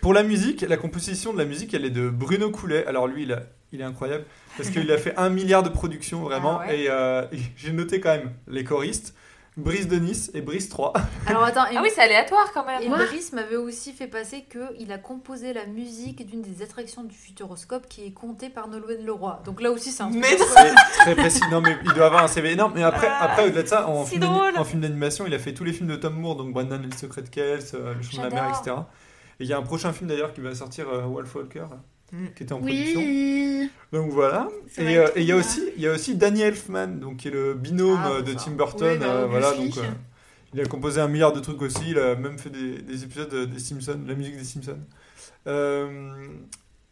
[0.00, 2.84] Pour la musique, la composition de la musique, elle est de Bruno Coulet.
[2.86, 3.42] Alors lui, il, a-
[3.72, 4.24] il est incroyable
[4.56, 6.60] parce qu'il a fait un milliard de productions vraiment.
[6.62, 6.80] Ah ouais.
[6.80, 7.24] Et euh,
[7.56, 9.14] j'ai noté quand même les choristes,
[9.56, 10.92] Brice de Nice et Brice 3.
[11.26, 12.82] Alors, attends, et, Ah oui, c'est aléatoire quand même.
[12.82, 17.14] et Brice m'avait aussi fait passer qu'il a composé la musique d'une des attractions du
[17.14, 19.42] Futuroscope qui est comptée par Nolwenn Leroy.
[19.44, 21.42] Donc là aussi, c'est un truc Mais C'est très précis.
[21.50, 22.72] Non, mais il doit avoir un CV énorme.
[22.74, 24.56] Mais après, après au-delà de ça, en film, d'ani- drôle.
[24.56, 26.86] en film d'animation, il a fait tous les films de Tom Moore, donc Brandon et
[26.86, 28.76] le secret de Kells, euh, Le chant de la mer, etc.
[29.38, 31.64] Et il y a un prochain film d'ailleurs qui va sortir, euh, Wolf Walker.
[32.36, 33.00] Qui était en production.
[33.00, 33.70] Oui.
[33.92, 34.48] Donc voilà.
[34.78, 35.44] Et euh, et il y a bien.
[35.44, 38.32] aussi, il y a aussi Danny Elfman, donc qui est le binôme Ah, euh, de
[38.32, 38.44] ça.
[38.44, 38.88] Tim Burton.
[38.92, 39.82] Oui, bah, euh, voilà, donc euh,
[40.54, 41.90] il a composé un milliard de trucs aussi.
[41.90, 44.78] Il a même fait des, des épisodes des Simpsons, de la musique des Simpsons.
[45.46, 46.26] Euh,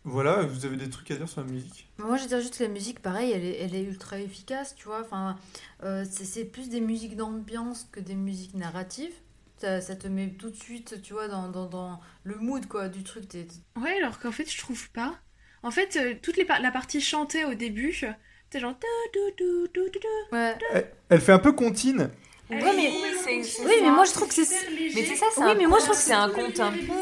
[0.04, 1.86] voilà, vous avez des trucs à dire sur la musique?
[1.98, 4.74] Moi, je veux dire juste que la musique, pareil, elle est, elle est ultra efficace,
[4.74, 5.02] tu vois.
[5.02, 5.36] Enfin,
[5.84, 9.12] euh, c'est plus des musiques d'ambiance que des musiques narratives.
[9.60, 12.88] Ça, ça te met tout de suite, tu vois, dans, dans, dans le mood, quoi,
[12.88, 13.28] du truc.
[13.28, 13.46] T'es-
[13.76, 15.14] Ouais, alors qu'en fait, je trouve pas.
[15.62, 18.14] En fait, euh, toute les par- la partie chantée au début, genre.
[18.54, 18.60] dou,
[19.38, 19.80] dou, dou.
[20.32, 20.56] Ouais.
[21.10, 22.10] Elle fait un peu comptine.
[22.50, 22.92] Ouais, Oui, mais-
[23.22, 24.44] c'est- c'est Oui, mais moi, je trouve que c'est...
[24.70, 26.58] Mais c'est ça, c'est Oui, un mais moi, je conte, trouve que c'est un conte
[26.60, 26.92] un peu.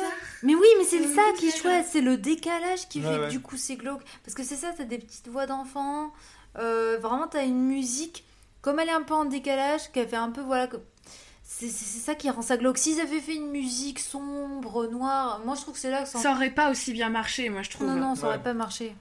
[0.43, 3.27] Mais oui, mais c'est ça qui est chouette, c'est le décalage qui Ouais, fait ouais.
[3.27, 4.03] que du coup c'est glauque.
[4.25, 6.13] Parce que c'est ça, t'as des petites voix d'enfants,
[6.59, 8.25] euh, vraiment t'as une musique,
[8.61, 10.79] comme elle est un peu en décalage, qu'elle fait un peu, voilà, c'est c'est-
[11.67, 12.79] c'est ça qui rend ça glauque.
[12.79, 16.19] S'ils avaient fait une musique sombre, noire, moi je trouve que c'est là que ça...
[16.19, 17.87] Ça aurait pas aussi bien marché, moi, je trouve.
[17.89, 18.29] Non, non, ça Ouais.
[18.35, 18.95] aurait pas marché.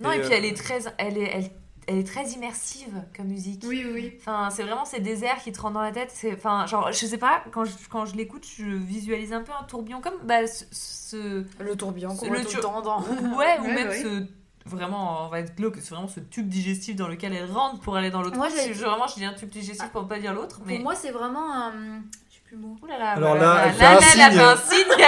[0.00, 1.50] Non, Et, et, puis euh, elle est très, elle est, elle,
[1.86, 3.64] elle est très immersive comme musique.
[3.66, 4.14] Oui, oui.
[4.20, 6.10] Enfin, c'est vraiment ces déserts qui te rentrent dans la tête.
[6.14, 9.52] C'est, enfin, genre, je sais pas, quand je, quand je l'écoute, je visualise un peu
[9.52, 13.00] un tourbillon comme bah, ce, ce- Le tourbillon qu'on voit tout le temps dans...
[13.02, 14.02] ouais, ou Ouais, même ouais.
[14.02, 14.22] ce
[14.66, 17.96] vraiment, on va être glauque, c'est vraiment ce tube digestif dans lequel elle rentre pour
[17.96, 18.36] aller dans l'autre.
[18.36, 20.74] Moi, Je- vraiment, je dis un tube digestif pour ne pas dire l'autre, mais.
[20.76, 22.02] Pour moi c'est vraiment un...
[22.50, 22.76] Plus le mot.
[22.82, 24.32] Ouh là là, Alors là, elle fait un là, elle a signe.
[24.32, 25.06] fait un signe.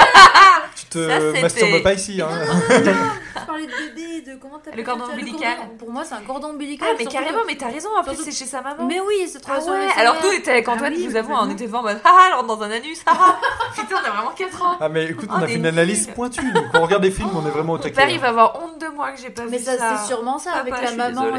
[0.77, 2.23] Tu te Ça, masturbes pas ici.
[2.23, 2.29] Hein.
[2.71, 5.57] Je parlais de bébé, de comment t'appelles Le cordon ombilical.
[5.57, 6.89] cordon- Pour moi c'est un cordon ombilical.
[6.93, 8.85] Ah, mais carrément, que- mais t'as raison, en plus, c'est chez sa maman.
[8.87, 11.17] Mais oui, c'est trop Ah sur ouais, alors nous, était avec Ah Antoine, oui, vous
[11.17, 13.37] avoue, on était devant en mode Ah, elle rentre dans un anus, ah
[13.75, 15.67] Putain, on a vraiment 4 ans Ah mais écoute, Oh, on a des fait une
[15.67, 16.53] analyse pointue.
[16.53, 17.97] Donc quand on regarde des films, on est vraiment au taquet.
[17.97, 19.97] père, il va avoir honte de moi que j'ai pas Mais vu ça, ça.
[19.99, 21.31] c'est sûrement ça, avec la maman euh,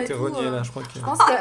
[0.51, 0.89] là, je crois que.
[0.95, 1.31] Je pense que.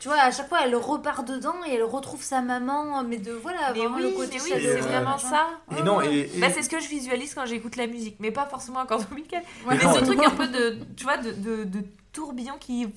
[0.00, 3.32] Tu vois, à chaque fois, elle repart dedans et elle retrouve sa maman, mais de
[3.32, 5.48] voilà, Mais vraiment oui, le côté oui, c'est euh, vraiment ça.
[5.78, 8.30] Et non, et, et- Bah, c'est ce que je visualise quand j'écoute la musique, mais
[8.30, 9.42] pas forcément cordon ombilical.
[9.68, 9.76] Ouais.
[9.78, 9.94] Mais non.
[9.94, 12.88] ce truc un peu de, tu vois, de, de, de tourbillon qui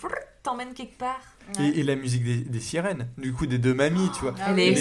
[0.43, 1.19] t'emmène quelque part.
[1.59, 4.33] et- et la musique des, des sirènes, du coup des deux mamies, tu vois.
[4.41, 4.73] Ah les,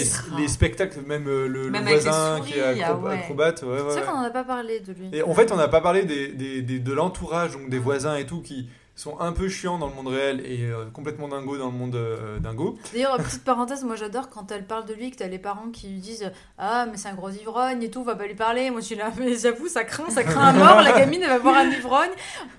[0.47, 3.13] spectacles, même euh, le, Même voisin qui est ah acro- ouais.
[3.15, 5.09] acrobate, ouais, ouais, C'est vrai qu'on n'en a pas parlé de lui.
[5.11, 8.15] Et en fait, on n'a pas parlé des, des- des- de l'entourage, donc des voisins
[8.15, 11.57] et tout, qui sont un peu chiants dans le monde réel et euh, complètement dingos
[11.57, 12.77] dans le monde euh, dingo.
[12.93, 15.87] D'ailleurs, petite parenthèse, moi j'adore quand elle parle de lui, que t'as les parents qui
[15.87, 18.69] lui disent Ah, mais c'est un gros ivrogne et tout, on va pas lui parler.
[18.69, 20.81] Moi je suis là, mais j'avoue, ça craint, ça craint à mort.
[20.81, 22.11] La gamine elle va voir un ivrogne.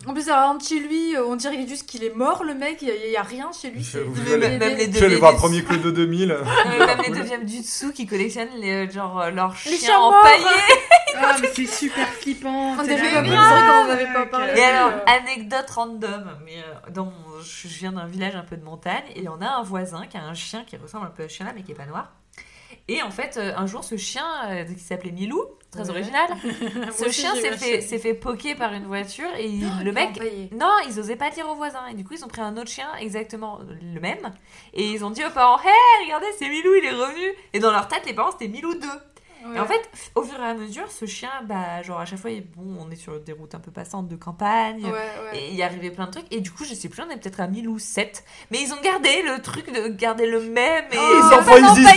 [0.07, 2.79] En plus, elle rentre chez lui, euh, on dirait juste qu'il est mort, le mec,
[2.83, 3.87] il y a, il y a rien chez lui.
[4.07, 6.33] Vous allez- même les Je allé voir le premier de 2000.
[6.33, 6.43] Euh,
[6.87, 10.15] même les deuxièmes du dessous qui collectionnent les, genre, leurs Les chiens chiens morts.
[10.19, 10.45] empaillés.
[11.17, 12.73] Ah, mais c'est super flippant.
[12.77, 14.53] On avait pas parlé.
[14.59, 18.65] Et alors, anecdote random, mais euh, dans mon- je viens d'un village un peu de
[18.65, 21.29] montagne et on a un voisin qui a un chien qui ressemble un peu à
[21.29, 22.13] ce chien-là mais qui est pas noir.
[22.89, 25.91] Et en fait, euh, un jour, ce chien euh, qui s'appelait Milou, très Ouais.
[25.91, 26.29] original,
[26.99, 30.21] ce chien s'est fait, s'est fait poquer par une voiture et il- le mec.
[30.53, 31.87] Non, ils osaient pas dire aux voisins.
[31.87, 33.61] Et du coup, ils ont pris un autre chien exactement
[33.95, 34.33] le même.
[34.75, 37.25] Et ils ont dit aux parents Hé, regardez, c'est Milou, il est revenu.
[37.55, 38.81] Et dans leur tête, les parents, c'était Milou 2.
[39.55, 42.31] Et en fait, au fur et à mesure, ce chien, bah, genre à chaque fois,
[42.57, 44.85] bon, on est sur des routes un peu passantes de campagne.
[44.85, 45.39] Ouais, ouais.
[45.39, 46.33] Et il y arrivait plein de trucs.
[46.33, 48.25] Et du coup, je sais plus, on est peut-être à 1000 ou 7.
[48.51, 50.85] Mais ils ont gardé le truc de garder le même.
[50.91, 51.89] Et les pas enfants, ils se disent-.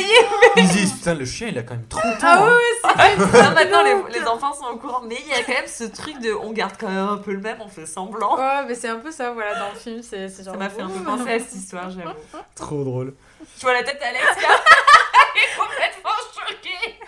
[0.58, 2.18] Ils disent, putain, le chien, il a quand même 30 ans.
[2.22, 2.52] Ah ouais,
[2.84, 2.90] hein.
[2.98, 5.02] ouais, c'est Non, maintenant, les, les enfants sont au courant.
[5.08, 7.32] Mais il y a quand même ce truc de on garde quand même un peu
[7.32, 8.38] le même, on fait semblant.
[8.38, 10.54] Ouais, mais c'est un peu ça, voilà, dans le film, c'est genre.
[10.54, 12.10] Ça m'a fait un peu penser à cette histoire, j'avoue.
[12.56, 13.14] Trop drôle.
[13.58, 14.44] Je vois la tête d'Alex qui
[15.40, 16.12] est complètement
[16.48, 17.00] choquée.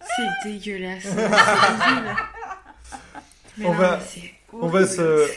[0.00, 1.06] C'est dégueulasse.
[3.58, 5.28] Mais On non, va- mais On va se.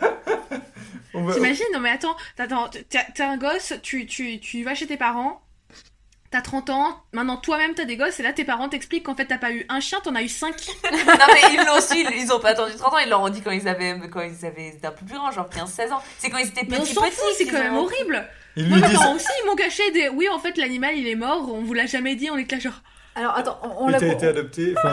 [1.12, 5.42] Va- T'imagines Non mais attends, t'as un gosse, tu, tu, tu vas chez tes parents,
[6.30, 9.26] t'as 30 ans, maintenant toi-même t'as des gosses, et là tes parents t'expliquent qu'en fait
[9.26, 10.54] t'as pas eu un chien, t'en as eu 5.
[10.92, 10.98] Non,
[11.34, 13.42] mais ils l'ont su, ils- ils ont pas attendu 30 ans, ils leur ont dit
[13.42, 16.02] quand ils avaient, quand ils avaient, un peu plus grand, genre 15-16 ans.
[16.18, 17.16] C'est quand ils étaient Mais on petits, s'en petits.
[17.16, 18.26] fout, c'est quand même horrible.
[18.56, 18.98] Ils Moi lui mes disent.
[18.98, 20.08] parents aussi, ils m'ont caché des...
[20.08, 22.58] Oui en fait l'animal il est mort, on vous l'a jamais dit, on est là
[22.58, 22.82] genre...
[23.16, 24.74] Alors attends, on, on Il l'a été adopté.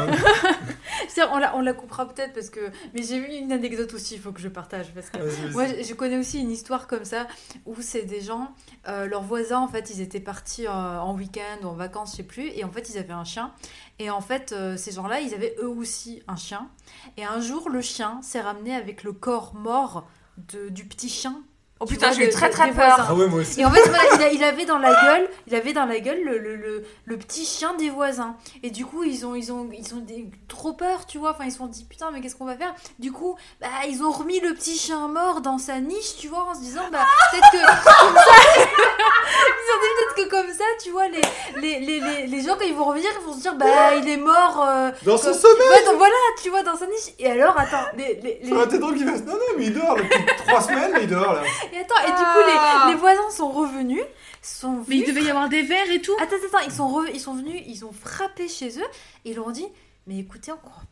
[1.32, 2.60] On la, on la coupera peut-être parce que.
[2.94, 4.94] Mais j'ai vu une anecdote aussi, il faut que je partage.
[4.94, 7.28] Parce que moi, je je connais aussi une histoire comme ça
[7.66, 8.54] où c'est des gens,
[8.88, 12.18] euh, leurs voisins, en fait, ils étaient partis euh, en week-end ou en vacances, je
[12.18, 13.52] sais plus, et en fait, ils avaient un chien.
[14.00, 16.70] Et en fait, euh, ces gens-là, ils avaient eux aussi un chien.
[17.18, 21.42] Et un jour, le chien s'est ramené avec le corps mort de, du petit chien.
[21.80, 22.98] Oh putain, j'ai eu très très peur.
[23.08, 23.62] Ah ouais, moi aussi.
[23.62, 26.00] Et en fait, voilà, il, a- il avait dans la gueule, il avait dans la
[26.00, 28.36] gueule le, le, le, le petit chien des voisins.
[28.64, 31.32] Et du coup, ils ont, ils ont, ils ont des, trop peur, tu vois.
[31.32, 32.74] Enfin, ils se sont dit putain, mais qu'est-ce qu'on va faire?
[32.98, 36.46] Du coup, bah, ils ont remis le petit chien mort dans sa niche, tu vois,
[36.50, 37.58] en se disant bah peut-être que
[38.06, 41.22] comme ça, peut-être que comme ça, tu vois, les,
[41.62, 44.08] les, les, les, les gens quand ils vont revenir, ils vont se dire bah il
[44.08, 44.64] est mort.
[44.68, 47.14] euh, Dans son sommeil Ouais, donc voilà, tu vois, dans sa niche.
[47.20, 49.24] Et alors, attends, les, les, les- Ça aurait été drôle qu'il fasse.
[49.24, 49.96] Non, non, mais il dort.
[49.96, 51.44] Depuis 3 semaines, il dort là.
[51.74, 54.04] et attends, et du coup, les, les voisins sont revenus,
[54.42, 56.14] sont Mais il devait y avoir des verres et tout.
[56.22, 58.88] Attends, attends, ils sont, re- ils sont venus, ils ont frappé chez eux
[59.26, 59.68] et ils leur ont dit
[60.08, 60.52] Mais écoutez,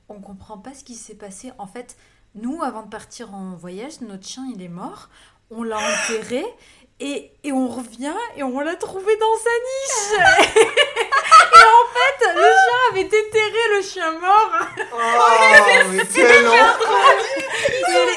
[0.10, 1.51] on, on comprend pas ce qui s'est passé.
[1.58, 1.95] En fait,
[2.36, 5.10] nous, avant de partir en voyage, notre chien il est mort,
[5.51, 6.43] on l'a enterré
[7.00, 10.20] et, et on revient et on l'a trouvé dans sa niche.
[10.56, 14.52] et en fait, le chien avait déterré le chien mort.
[14.93, 14.98] Oh,
[15.91, 16.46] mais quel.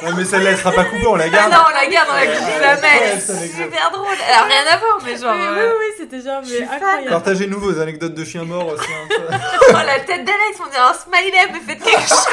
[0.02, 1.52] Non, mais celle-là, elle sera pas coupée, on la Ah garde.
[1.52, 3.20] non, on la garde, on la coupe jamais.
[3.20, 4.06] C'est super drôle.
[4.32, 5.34] Alors, rien à voir, mais genre.
[5.34, 7.08] Mais euh, oui, oui, c'était genre mais incroyable.
[7.10, 8.84] Partagez-nous vos anecdotes de chiens morts aussi.
[8.92, 9.38] hein.
[9.70, 12.26] Oh, la tête d'Alex, on dirait un smiley, mais faites quelque chose.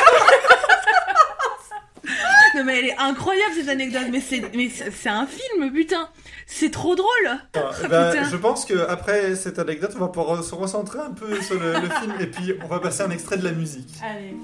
[2.55, 6.09] Non mais elle est incroyable cette anecdote, mais c'est mais c'est c'est un film, putain.
[6.47, 7.09] C'est trop drôle.
[7.89, 8.29] Ben, Putain.
[8.29, 11.73] je pense que après cette anecdote, on va pouvoir se recentrer un peu sur le,
[11.73, 13.89] le film et puis on va passer un extrait de la musique.
[14.03, 14.35] Allez.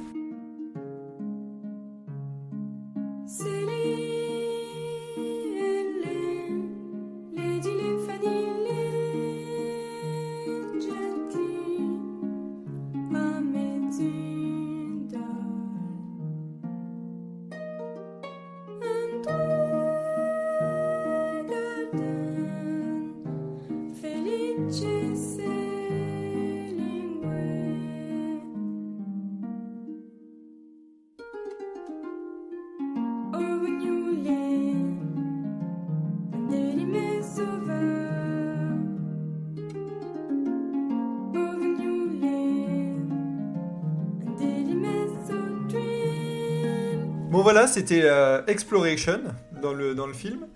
[47.52, 49.20] Voilà, c'était euh, Exploration
[49.62, 50.48] dans le, dans le film.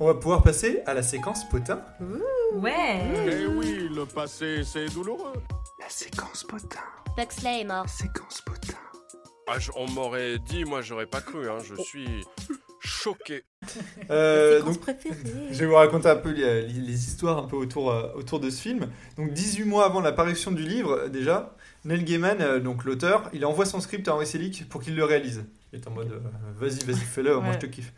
[0.00, 1.82] On va pouvoir passer à la séquence potin.
[2.54, 3.00] Ouais.
[3.26, 5.34] Eh oui, le passé, c'est douloureux.
[5.78, 6.80] La séquence potin.
[7.18, 7.86] Buxley est mort.
[7.86, 8.78] Séquence potin.
[9.46, 11.58] Ah, je- on m'aurait dit, moi j'aurais pas cru, hein.
[11.62, 12.08] je suis
[12.80, 13.44] choqué.
[14.10, 15.16] Euh, Séquence donc, préférée.
[15.50, 18.40] je vais vous raconter un peu les, les- les histoires un peu autour, euh, autour
[18.40, 18.88] de ce film.
[19.18, 23.44] Donc 18 mois avant la parution du livre, déjà, Neil Gaiman, euh, donc l'auteur, il
[23.44, 25.44] envoie son script à Henry Selick pour qu'il le réalise.
[25.72, 26.18] Il est en mode euh,
[26.58, 27.92] vas-y, vas-y, fais-le, moi je te kiffe.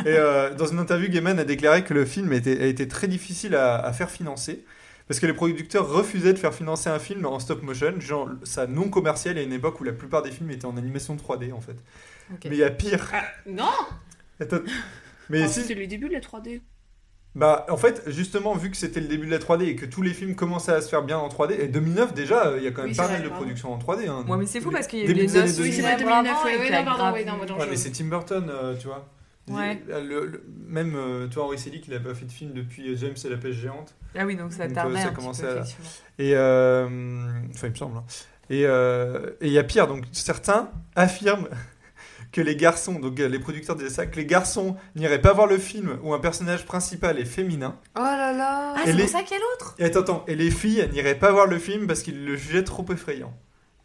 [0.00, 3.08] Et euh, dans une interview, Gaiman a déclaré que le film était, a été très
[3.08, 4.64] difficile à, à faire financer.
[5.06, 8.66] Parce que les producteurs refusaient de faire financer un film en stop motion, genre ça
[8.66, 11.60] non commercial à une époque où la plupart des films étaient en animation 3D en
[11.60, 11.76] fait.
[12.44, 13.10] Mais il y a pire.
[13.12, 13.70] Ah, non.
[14.40, 14.60] Attends.
[15.28, 16.60] Mais Oh, si, C'était le début de la 3D.
[17.34, 20.02] Bah, en fait, justement, vu que c'était le début de la 3D et que tous
[20.02, 22.66] les films commençaient à se faire bien en 3D, et 2009 déjà, euh, il y
[22.66, 24.08] a quand même Oui, pas mal de productions en 3D.
[24.08, 24.24] Hein.
[24.28, 25.70] Ouais, mais c'est fou parce qu'il y a eu Début les des années noces 2000.
[25.70, 27.66] Oui, c'est vrai, célèbres 2009, avant ouais, ouais, non, pardon, ouais, non, ouais, non, Ouais,
[27.70, 29.08] mais c'est Tim Burton, euh, tu vois.
[29.50, 29.82] Ouais.
[29.88, 32.90] Le- le- le- même, euh, toi, Henry Selick, il a pas fait de film depuis
[32.92, 33.94] euh, James et la pêche géante.
[34.16, 35.64] Ah oui, donc ça Donc, euh, ça commençait à-.
[36.18, 36.34] Et.
[36.34, 36.86] euh,
[37.50, 37.98] Enfin, il me semble.
[37.98, 38.04] hein.
[38.48, 41.48] Et euh, et il y a pire, donc certains affirment
[42.34, 45.46] que les garçons, donc euh, les producteurs disaient ça, que les garçons n'iraient pas voir
[45.46, 47.76] le film où un personnage principal est féminin.
[47.96, 50.00] Oh là là Ah, Et c'est les- pour ça qu'il y a l'autre Et attends,
[50.00, 53.32] attends, et les filles n'iraient pas voir le film parce qu'ils le jugeaient trop effrayant.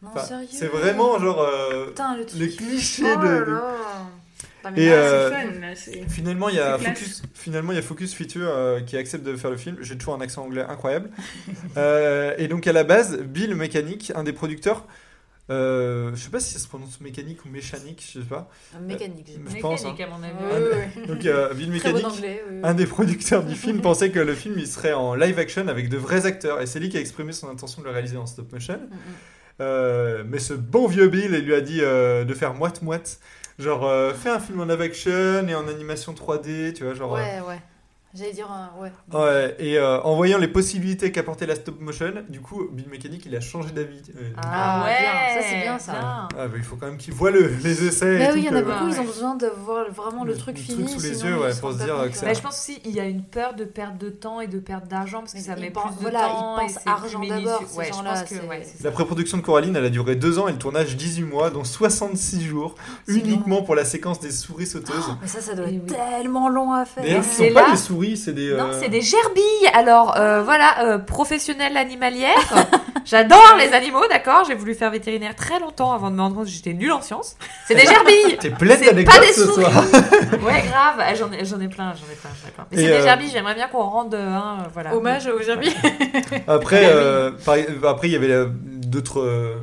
[0.01, 2.39] Non, Enfin, sérieux c'est vraiment genre euh, Putain, le truc.
[2.39, 3.27] les clichés Oh de.
[3.27, 3.61] là de- là.
[4.65, 5.29] Non, mais Et là, euh,
[5.75, 6.77] C'est fun, là, finalement, il y a.
[6.77, 7.21] Focus.
[7.33, 9.77] Finalement, il y a Focus Feature euh, qui accepte de faire le film.
[9.79, 11.11] J'ai toujours un accent anglais incroyable.
[11.77, 14.85] Euh, et donc à la base, Bill Mécanique, un des producteurs.
[15.49, 18.49] Euh, je sais pas si ça se prononce mécanique ou mécanique, je sais pas.
[18.75, 19.25] Un mécanique.
[19.27, 20.33] j'ai- Je pense, Mécanique, à mon avis.
[20.35, 21.07] Ouais, ouais, ouais.
[21.07, 22.43] Donc euh, bon Mécanique, anglais.
[22.47, 22.61] oui, oui.
[22.63, 25.89] un des producteurs du film, pensait que le film il serait en live action avec
[25.89, 26.61] de vrais acteurs.
[26.61, 28.75] Et c'est lui qui a exprimé son intention de le réaliser en stop motion.
[28.75, 28.97] Mm, mm.
[29.61, 33.19] Euh, mais ce bon vieux Bill, il lui a dit euh, de faire moite-moite.
[33.57, 37.15] Genre, euh, fais un film en live action et en animation 3D, tu vois, genre...
[37.17, 37.59] euh, Ouais, ouais.
[38.15, 38.71] J'allais dire un.
[38.81, 38.91] Ouais.
[39.13, 43.21] Ouais, et euh, en voyant les possibilités qu'apportait la stop motion, du coup, Bill Mécanique,
[43.27, 44.01] il a changé d'avis.
[44.17, 45.93] Euh, Ah, ouais, bien, ça, c'est bien, ça.
[46.01, 48.15] ah, bah, il faut quand même qu'il voit le- les essais.
[48.15, 48.91] et Bah oui, il y en a beaucoup, ouais.
[48.93, 50.85] ils ont besoin de voir vraiment le, Le- truc le fini.
[50.85, 52.11] truc sous les sinon yeux, ouais, pour se dire que ouais.
[52.23, 54.57] Bah, je pense aussi il y a une peur de perte de temps et de
[54.59, 56.57] perte d'argent parce que ça met pensent- plus de voilà, ils temps.
[56.57, 58.67] et pensent c'est argent d'abord, Ouais, pense ouais.
[58.83, 61.63] La pré-production de Coraline, elle a duré deux ans et le tournage 18 mois, dont
[61.63, 62.73] 66 jours,
[63.07, 65.13] uniquement pour la séquence des souris sauteuses.
[65.21, 67.03] Mais ça, ça doit Et être tellement long à faire.
[67.23, 68.53] C'est sont pas là- des souris, c'est des.
[68.53, 69.43] Non, euh, c'est des gerbilles.
[69.73, 72.37] Alors euh, voilà, euh, professionnelle animalière.
[73.05, 74.43] J'adore les animaux, d'accord.
[74.47, 77.01] J'ai voulu faire vétérinaire très longtemps avant de me rendre compte que j'étais nulle en
[77.01, 77.37] sciences.
[77.67, 78.37] C'est des gerbilles.
[78.39, 79.63] T'es pleine C'est pas d'anecdotes ce souris.
[79.63, 79.83] soir.
[80.43, 80.95] Ouais, grave.
[80.99, 82.65] Ah, J'en ai, j'en ai plein, j'en ai plein, j'en ai plein.
[82.71, 83.29] Mais c'est des gerbilles.
[83.31, 84.15] J'aimerais bien qu'on rende
[84.73, 84.95] voilà.
[84.95, 85.73] Hommage aux gerbilles.
[86.47, 87.55] Après, euh, par-
[87.89, 89.55] après, il y avait d'autres euh,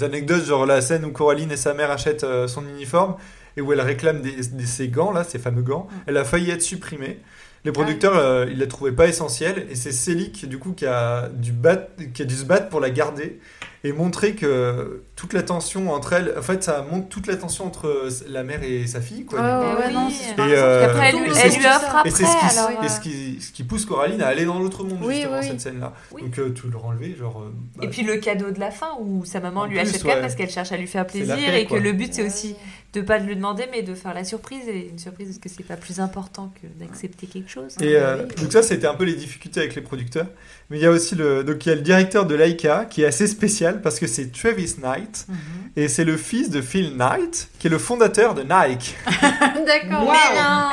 [0.00, 3.16] anecdotes, genre la scène où Coraline et sa mère achètent euh, son uniforme
[3.56, 5.88] et où elle réclame des, des- ses gants, là, ces fameux gants.
[6.06, 7.18] Elle a failli être supprimée.
[7.64, 11.28] Les producteurs, euh, ils la trouvaient pas essentielle et c'est Célic, du coup, qui a,
[11.32, 13.38] dû battre, qui a dû se battre pour la garder
[13.84, 17.64] et montrer que toute la tension entre elles, en fait, ça montre toute la tension
[17.66, 19.38] entre la mère et sa fille, quoi.
[19.40, 19.44] Coup.
[19.80, 20.86] ouais, non, Et, euh.
[20.86, 22.08] Après, elle, Tout lui- elle offre après.
[22.08, 24.84] Et c'est ce alors, euh, ce qui, ce qui pousse Coraline à aller dans l'autre
[24.84, 25.92] monde, Oui, justement, oui, cette scène-là.
[26.12, 26.22] Oui.
[26.22, 27.42] Donc, euh, tu le renlever, genre.
[27.42, 29.88] euh, bah, Et puis le cadeau de la fin où sa maman En lui plus,
[29.88, 30.20] achète ouais.
[30.20, 32.54] parce qu'elle cherche à lui faire plaisir paix, et que le but c'est aussi
[32.92, 35.48] de pas de lui demander mais de faire la surprise et une surprise est-ce que
[35.48, 38.42] c'est pas plus important que d'accepter quelque chose Et Ah, euh, oui.
[38.42, 40.26] donc ça, c'était un peu les difficultés avec les producteurs.
[40.68, 43.02] Mais il y a aussi le, donc il y a le directeur de Laika qui
[43.02, 45.36] est assez spécial parce que c'est Travis Knight Mhm.
[45.76, 48.94] et c'est le fils de Phil Knight qui est le fondateur de Nike.
[49.66, 50.12] D'accord.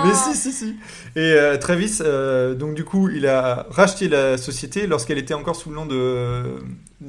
[0.05, 0.75] Mais si, si, si.
[1.15, 5.55] Et euh, Travis, euh, donc du coup, il a racheté la société lorsqu'elle était encore
[5.55, 6.63] sous le nom de, de-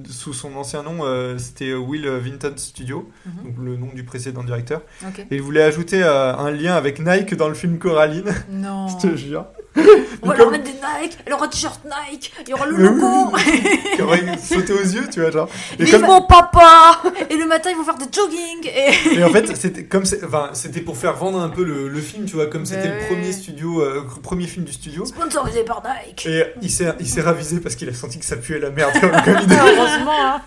[0.08, 3.32] sous son ancien nom, euh, c'était Will Vinton Studio, Mhm.
[3.44, 4.82] donc le nom du précédent directeur.
[5.30, 8.86] Et il voulait ajouter euh, un lien avec Nike dans le film Coraline, Non.
[9.00, 9.46] je te jure.
[10.22, 12.66] On va Comme- leur mettre des Nike, elle aura un t-shirt Nike, il y aura
[12.66, 13.32] le logo.
[13.96, 15.48] qui aurait sauté aux yeux, tu vois, genre.
[15.78, 17.00] Et, Vive comme- mon papa
[17.30, 18.66] Et le matin, ils vont faire des jogging.
[18.66, 19.14] Et...
[19.18, 22.00] et en fait, c'était comme c'est- enfin, c'était pour faire vendre un peu le, le
[22.00, 25.04] film, tu vois, comme c'était le premier studio, euh, premier film du studio.
[25.06, 26.26] Sponsorisé par Nike.
[26.26, 28.92] Et il s'est, il s'est ravisé parce qu'il a senti que ça puait la merde
[29.00, 29.54] comme, comme idée.
[29.56, 30.40] Heureusement, hein.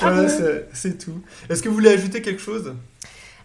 [0.00, 1.20] Voilà, c'est, c'est tout.
[1.50, 2.74] Est-ce que vous voulez ajouter quelque chose?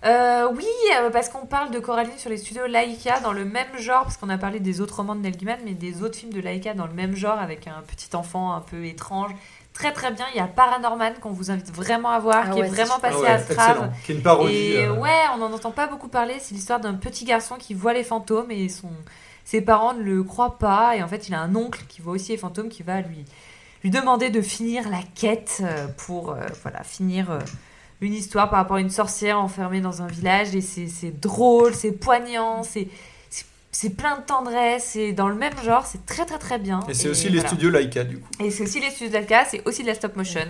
[0.04, 0.66] Euh, oui,
[1.00, 4.18] euh, parce qu'on parle de Coraline sur les studios Laika dans le même genre, parce
[4.18, 6.74] qu'on a parlé des autres romans de Neil Gaiman, mais des autres films de Laika
[6.74, 9.32] dans le même genre avec un petit enfant un peu étrange.
[9.74, 12.60] Très très bien, il y a Paranorman qu'on vous invite vraiment à voir, Ah qui
[12.60, 13.94] ouais, est vraiment passé Ah à ouais, excellent.
[14.04, 14.54] Qui est une parodie.
[14.54, 16.36] Et euh, ouais, on n'en entend pas beaucoup parler.
[16.40, 18.90] C'est l'histoire d'un petit garçon qui voit les fantômes et son...
[19.46, 20.98] ses parents ne le croient pas.
[20.98, 23.24] Et en fait, il a un oncle qui voit aussi les fantômes qui va lui,
[23.84, 27.40] lui demander de finir la quête euh, pour euh, voilà, finir euh,
[28.02, 30.54] une histoire par rapport à une sorcière enfermée dans un village.
[30.56, 32.88] Et c'est drôle, c'est poignant, c'est.
[33.30, 36.82] c'est- plein de tendresse, c'est dans le même genre, c'est très très très bien.
[36.90, 37.48] Et c'est aussi les voilà.
[37.50, 38.30] studios Laika, du coup.
[38.40, 40.42] Et c'est aussi les studios Laika, c'est aussi de la stop motion.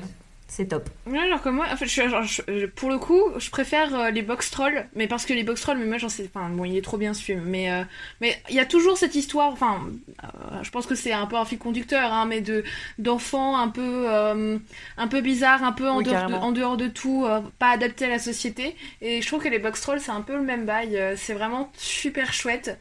[0.54, 0.90] C'est top.
[1.08, 3.50] Ouais, alors que moi, en fait, je, suis- genre, je- je- pour le coup, je
[3.50, 6.30] préfère euh, les box trolls, mais parce que les box trolls, mais moi j'en sais,
[6.34, 7.84] enfin, bon, il est trop bien ce film, mais euh,
[8.20, 9.80] mais il y a toujours cette histoire, enfin,
[10.26, 10.28] euh,
[10.62, 12.66] je pense que c'est un peu un fil conducteur, hein, mais de
[13.00, 14.58] d'enfants un peu euh,
[14.98, 16.44] un peu bizarres, un peu en, Oui, dehors de, carrément.
[16.46, 19.60] en dehors de tout, euh, pas adaptés à la société, et je trouve que les
[19.60, 22.78] box trolls c'est un peu le même bail, euh, c'est vraiment super chouette.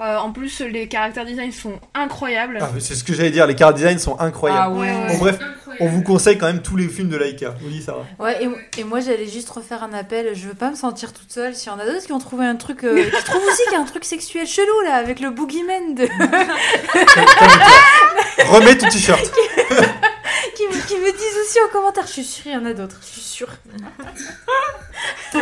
[0.00, 2.58] Euh, en plus, les caractères design sont incroyables.
[2.60, 4.60] Ah, c'est ce que j'allais dire, les car design sont incroyables.
[4.60, 5.06] Ah ouais.
[5.08, 5.38] Bon, bref,
[5.80, 7.54] on vous conseille quand même tous les films de Laika.
[7.62, 8.24] Oui, ça va.
[8.24, 10.34] Ouais, et, et moi j'allais juste refaire un appel.
[10.34, 11.54] Je veux pas me sentir toute seule.
[11.54, 13.72] S'il y en a d'autres qui ont trouvé un truc, euh, qui trouvent aussi qu'il
[13.72, 16.04] y a un truc sexuel chelou là, avec le boogeyman de...
[18.48, 19.20] Remets ton t-shirt.
[20.56, 22.06] qui, me- qui me disent aussi en commentaire.
[22.06, 22.98] Je suis sûre, il y en a d'autres.
[23.02, 23.48] Je suis sûre.
[25.32, 25.40] Je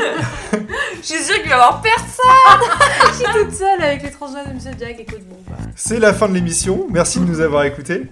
[1.03, 2.71] suis sûre qu'il va y avoir personne
[3.11, 4.99] Je suis toute seule avec les transgenres de Monsieur Jack.
[5.01, 5.57] Écoute, bon, bah.
[5.77, 6.87] C'est la fin de l'émission.
[6.91, 8.03] Merci de nous avoir écoutés.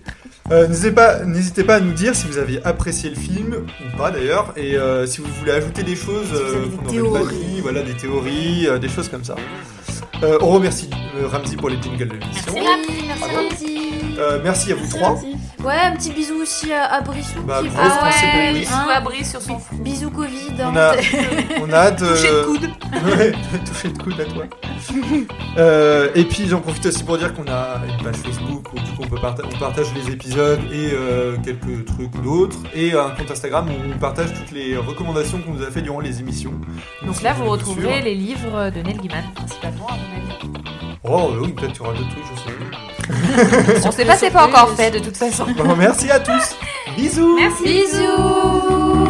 [0.51, 3.96] Euh, N'hésitez pas, n'hésitez pas à nous dire si vous avez apprécié le film ou
[3.96, 7.61] pas d'ailleurs, et euh, si vous voulez ajouter des choses euh, des théories.
[7.62, 9.36] voilà, des théories, euh, des choses comme ça.
[10.22, 10.90] On remercie
[11.30, 12.53] Ramsey pour les jingles de l'émission.
[12.55, 13.34] Merci, merci.
[13.34, 13.99] Ramsey.
[14.20, 15.18] Euh, merci à vous trois.
[15.64, 17.42] Ouais, un petit bisou aussi à, à Brissou.
[17.42, 18.70] Bah, qui grosse pour Ouais, Brice.
[18.72, 18.86] hein.
[18.94, 19.76] À Brice sur son front.
[19.76, 20.54] Bisous Covid.
[20.60, 20.74] On hein.
[20.76, 20.94] a,
[21.62, 21.98] on a hâte.
[21.98, 22.70] Toucher de coude.
[23.04, 23.32] Ouais,
[23.66, 24.44] toucher de coude à toi.
[25.58, 28.90] Euh, et puis j'en profite aussi pour dire qu'on a une page Facebook où du
[28.92, 32.56] coup on, peut parta- on partage les épisodes et euh, quelques trucs d'autres.
[32.74, 35.98] Et un compte Instagram où on partage toutes les recommandations qu'on nous a fait durant
[36.00, 36.52] les émissions.
[37.04, 40.60] Donc là, vous retrouverez les livres de Neil Gaiman, principalement, à mon avis.
[41.02, 42.56] Oh oui, peut-être qu'il y aura d'autres trucs, je sais.
[43.84, 45.46] On sait pas, c'est pas encore fait de toute façon.
[45.57, 46.57] Bon, merci à tous.
[46.96, 47.36] Bisous.
[47.36, 47.64] Merci.
[47.64, 49.09] Bisous.